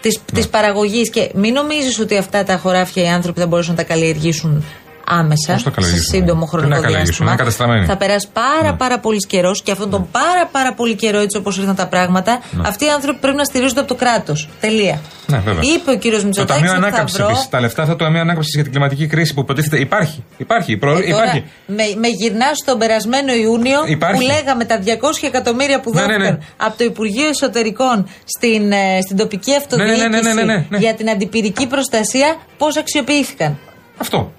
Της 0.01 0.17
Ναι. 0.17 0.37
της 0.39 0.47
παραγωγής. 0.49 1.09
Και 1.09 1.31
μην 1.33 1.53
νομίζεις 1.53 1.99
ότι 1.99 2.17
αυτά 2.17 2.43
τα 2.43 2.57
χωράφια 2.57 3.03
οι 3.03 3.07
άνθρωποι 3.07 3.39
θα 3.39 3.47
μπορέσουν 3.47 3.71
να 3.75 3.77
τα 3.77 3.87
καλλιεργήσουν 3.87 4.63
άμεσα, 5.07 5.53
Πώς 5.53 5.63
το 5.63 5.69
σε 5.69 5.75
καλλιεργήσουν, 5.75 6.13
σύντομο 6.13 6.39
τι 6.39 6.45
να 6.45 6.59
χρονικό 6.59 6.69
καλλιεργήσουν, 6.81 7.05
διάστημα. 7.05 7.29
είναι 7.29 7.37
κατεστραμμένοι. 7.39 7.85
Θα 7.85 7.97
περάσει 7.97 8.27
πάρα 8.33 8.71
Ναι. 8.71 8.77
πάρα 8.77 8.99
πολύ 8.99 9.19
καιρός 9.19 9.61
και 9.63 9.71
αυτόν 9.71 9.89
τον 9.89 10.07
πάρα 10.11 10.47
πάρα 10.51 10.73
πολύ 10.73 10.95
καιρό, 10.95 11.19
έτσι 11.19 11.37
όπως 11.37 11.57
ήρθαν 11.57 11.75
τα 11.75 11.87
πράγματα, 11.87 12.41
αυτοί 12.65 12.85
οι 12.85 12.89
άνθρωποι 12.89 13.19
πρέπει 13.19 13.37
να 13.37 13.43
στηρίζονται 13.43 13.79
από 13.79 13.89
το 13.89 13.95
κράτος. 13.95 14.49
Τελεία. 14.59 14.99
Ναι, 15.27 15.37
βέβαια. 15.37 15.61
Είπε 15.75 15.91
ο 15.91 15.97
κύριος 15.97 16.19
Το 16.21 16.25
Μητσοτάκης 16.27 16.61
Ταμείο 16.61 16.71
ότι 16.71 16.81
θα 16.81 16.87
Ανάκαμψης 16.87 17.17
βρω. 17.17 17.27
επίσης. 17.27 17.49
Τα 17.49 17.59
λεφτά 17.59 17.81
αυτά 17.81 17.95
του 17.95 18.03
Ταμείου 18.03 18.19
Ανάκαμψης 18.21 18.53
για 18.53 18.63
την 18.63 18.71
κλιματική 18.71 19.07
κρίση 19.07 19.33
που 19.33 19.39
υποτίθεται 19.39 19.79
υπάρχει. 19.79 20.23
Υπάρχει. 20.37 20.77
Προ... 20.77 20.91
Ε, 20.91 20.93
τώρα, 20.93 21.07
υπάρχει. 21.07 21.43
με, 21.65 21.83
με 21.97 22.07
γυρνά 22.07 22.45
στον 22.53 22.77
περασμένο 22.79 23.33
Ιούνιο 23.33 23.79
Υπάρχει. 23.85 24.15
που 24.25 24.31
λέγαμε 24.33 24.65
τα 24.65 24.79
200 24.79 24.83
εκατομμύρια 25.21 25.79
που 25.79 25.91
Ναι, 25.93 26.01
ναι, 26.01 26.07
δόθηκαν 26.07 26.33
ναι. 26.33 26.45
από 26.57 26.77
το 26.77 26.83
Υπουργείο 26.83 27.27
Εσωτερικών 27.27 28.07
στην, 28.25 28.71
ε, 28.71 29.01
στην 29.01 29.17
τοπική 29.17 29.55
αυτοδιοίκηση 29.55 29.97
ναι, 30.07 30.07
ναι, 30.07 30.33
ναι, 30.33 30.43
ναι, 30.43 30.65
ναι. 30.69 30.77
για 30.77 30.93
την 30.93 31.09
αντιπυρική 31.09 31.67
προστασία, 31.67 32.35
πώς 32.57 32.77
αξιοποιήθηκαν; 32.77 33.57
Αυτό. 33.97 34.31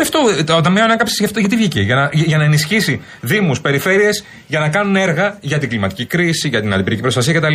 Και 0.00 0.08
αυτό, 0.16 0.44
το 0.44 0.60
Ταμείο 0.60 0.84
Ανάκαμψη 0.84 1.14
γι' 1.18 1.24
αυτό 1.24 1.40
γιατί 1.40 1.56
βγήκε. 1.56 1.80
Για 1.80 1.94
να, 1.94 2.10
για 2.12 2.38
να 2.38 2.44
ενισχύσει 2.44 3.02
Δήμους, 3.20 3.60
περιφέρειες, 3.60 4.24
για 4.46 4.60
να 4.60 4.68
κάνουν 4.68 4.96
έργα 4.96 5.38
για 5.40 5.58
την 5.58 5.68
κλιματική 5.68 6.04
κρίση, 6.06 6.48
για 6.48 6.60
την 6.60 6.72
αντιπυρική 6.72 7.02
προστασία 7.02 7.32
κτλ. 7.34 7.54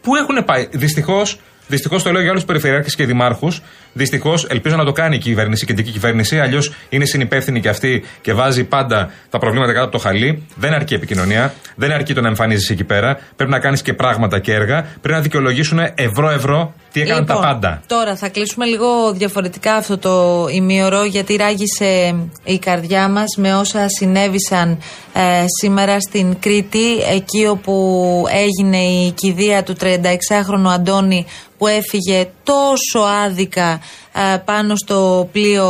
Πού 0.00 0.16
έχουν 0.16 0.44
πάει; 0.44 0.68
Δυστυχώς, 0.70 1.38
δυστυχώς 1.70 2.02
το 2.02 2.10
λέω 2.10 2.20
για 2.20 2.30
όλους 2.30 2.42
τους 2.42 2.52
περιφερειάρχες 2.52 2.94
και 2.94 3.06
δημάρχους. 3.06 3.62
Δυστυχώς, 3.92 4.46
ελπίζω 4.48 4.76
να 4.76 4.84
το 4.84 4.92
κάνει 4.92 5.16
η 5.16 5.18
κυβέρνηση, 5.18 5.64
η 5.64 5.66
κεντρική 5.66 5.90
κυβέρνηση. 5.90 6.38
Αλλιώς 6.38 6.72
είναι 6.88 7.04
συνυπεύθυνη 7.04 7.60
και 7.60 7.68
αυτή 7.68 8.04
και 8.20 8.32
βάζει 8.32 8.64
πάντα 8.64 9.10
τα 9.30 9.38
προβλήματα 9.38 9.72
κάτω 9.72 9.84
από 9.84 9.92
το 9.92 9.98
χαλί. 9.98 10.46
Δεν 10.56 10.72
αρκεί 10.72 10.92
η 10.92 10.96
επικοινωνία. 10.96 11.54
Δεν 11.76 11.92
αρκεί 11.92 12.14
το 12.14 12.20
να 12.20 12.28
εμφανίζεσαι 12.28 12.72
εκεί 12.72 12.84
πέρα. 12.84 13.18
Πρέπει 13.36 13.50
να 13.50 13.58
κάνεις 13.58 13.82
και 13.82 13.94
πράγματα 13.94 14.38
και 14.38 14.52
έργα. 14.52 14.82
Πρέπει 14.82 15.16
να 15.16 15.20
δικαιολογήσουν 15.20 15.78
ευρώ-ευρώ 15.94 16.74
τι 16.92 17.00
έκαναν 17.00 17.26
τα 17.26 17.34
Λοιπόν, 17.34 17.50
πάντα. 17.50 17.82
Τώρα 17.86 18.16
θα 18.16 18.28
κλείσουμε 18.28 18.64
λίγο 18.64 19.12
διαφορετικά 19.12 19.74
αυτό 19.74 19.98
το 19.98 20.46
ημίωρο 20.52 21.04
γιατί 21.04 21.36
ράγισε 21.36 22.14
η 22.44 22.58
καρδιά 22.58 23.08
μας 23.08 23.36
με 23.36 23.54
όσα 23.54 23.88
συνέβησαν 23.88 24.78
ε, 25.12 25.44
σήμερα 25.60 26.00
στην 26.00 26.36
Κρήτη 26.40 27.00
εκεί 27.12 27.46
όπου 27.46 28.24
έγινε 28.30 28.76
η 28.76 29.10
κηδεία 29.10 29.62
του 29.62 29.76
36χρονου 29.80 30.72
Αντώνη 30.74 31.26
που 31.60 31.66
έφυγε 31.66 32.30
τόσο 32.42 32.98
άδικα 33.24 33.80
ε, 34.12 34.36
πάνω 34.36 34.76
στο 34.76 35.28
πλοίο 35.32 35.66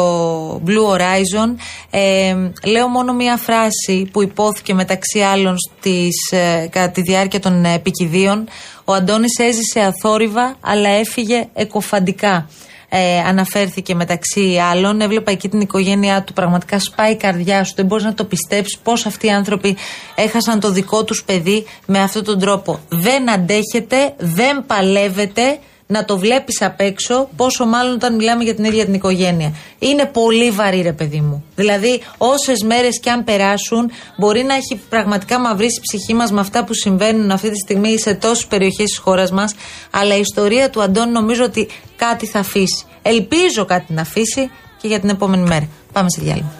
Blue 0.67 0.95
Horizon. 0.95 1.55
Ε, 1.91 2.35
λέω 2.65 2.89
μόνο 2.89 3.13
μία 3.13 3.37
φράση 3.37 4.09
που 4.13 4.23
υπόθηκε 4.23 4.75
μεταξύ 4.75 5.21
άλλων 5.21 5.57
στις, 5.59 6.31
ε, 6.31 6.69
κατά 6.71 6.91
τη 6.91 7.01
διάρκεια 7.03 7.41
των 7.41 7.65
επικηδείων. 7.65 8.49
Ο 8.85 8.93
Αντώνης 8.93 9.39
έζησε 9.39 9.81
αθόρυβα 9.81 10.57
αλλά 10.61 10.89
έφυγε 10.89 11.49
εκοφαντικά. 11.55 12.49
ε, 12.93 13.19
αναφέρθηκε 13.19 13.95
μεταξύ 13.95 14.59
άλλων. 14.71 15.01
Έβλεπα 15.01 15.31
εκεί 15.31 15.49
την 15.49 15.61
οικογένειά 15.61 16.23
του. 16.23 16.33
Πραγματικά 16.33 16.79
σπάει 16.79 17.13
η 17.13 17.17
καρδιά 17.17 17.65
σου. 17.65 17.73
Δεν 17.77 17.87
μπορείς 17.87 18.05
να 18.05 18.15
το 18.15 18.25
πιστέψεις 18.25 18.79
πώς 18.79 19.07
αυτοί 19.07 19.27
οι 19.27 19.31
άνθρωποι 19.31 19.77
έχασαν 20.15 20.61
το 20.61 20.71
δικό 20.71 21.05
τους 21.05 21.25
παιδί 21.25 21.67
με 21.87 21.99
αυτόν 21.99 22.25
τον 22.25 22.39
τρόπο. 22.39 22.81
Δεν 22.89 23.31
αντέχετε, 23.31 24.15
δεν 24.19 24.67
παλεύετε 24.67 25.59
να 25.91 26.05
το 26.05 26.19
βλέπεις 26.19 26.63
απ' 26.63 26.81
έξω, 26.81 27.29
πόσο 27.37 27.67
μάλλον 27.67 27.93
όταν 27.93 28.15
μιλάμε 28.15 28.45
για 28.45 28.55
την 28.55 28.65
ίδια 28.65 28.85
την 28.85 28.95
οικογένεια. 28.95 29.55
Είναι 29.79 30.07
πολύ 30.07 30.51
βαρύ, 30.51 30.81
ρε 30.81 30.93
παιδί 30.93 31.21
μου. 31.21 31.45
Δηλαδή, 31.57 32.03
όσες 32.19 32.63
μέρες 32.63 33.01
και 33.01 33.11
αν 33.11 33.25
περάσουν, 33.25 33.91
μπορεί 34.19 34.43
να 34.43 34.55
έχει 34.55 34.81
πραγματικά 34.89 35.39
μαυρίσει 35.39 35.79
η 35.79 35.81
ψυχή 35.81 36.15
μας 36.15 36.33
με 36.33 36.41
αυτά 36.41 36.65
που 36.65 36.75
συμβαίνουν 36.75 37.31
αυτή 37.31 37.51
τη 37.51 37.59
στιγμή 37.59 37.99
σε 37.99 38.15
τόσες 38.15 38.47
περιοχές 38.47 38.87
της 38.87 38.99
χώρας 38.99 39.31
μας. 39.31 39.55
Αλλά 39.91 40.17
η 40.17 40.21
ιστορία 40.21 40.71
του 40.71 40.83
Αντώνη 40.83 41.13
νομίζω 41.13 41.45
ότι 41.45 41.69
κάτι 41.97 42.27
θα 42.27 42.39
αφήσει. 42.39 42.85
Ελπίζω 43.03 43.65
κάτι 43.65 43.93
να 43.93 44.01
αφήσει 44.01 44.51
και 44.81 44.89
για 44.89 45.01
την 45.01 45.09
επόμενη 45.09 45.43
μέρα. 45.43 45.69
Πάμε 45.93 46.11
σε 46.11 46.21
διάλειμμα. 46.23 46.60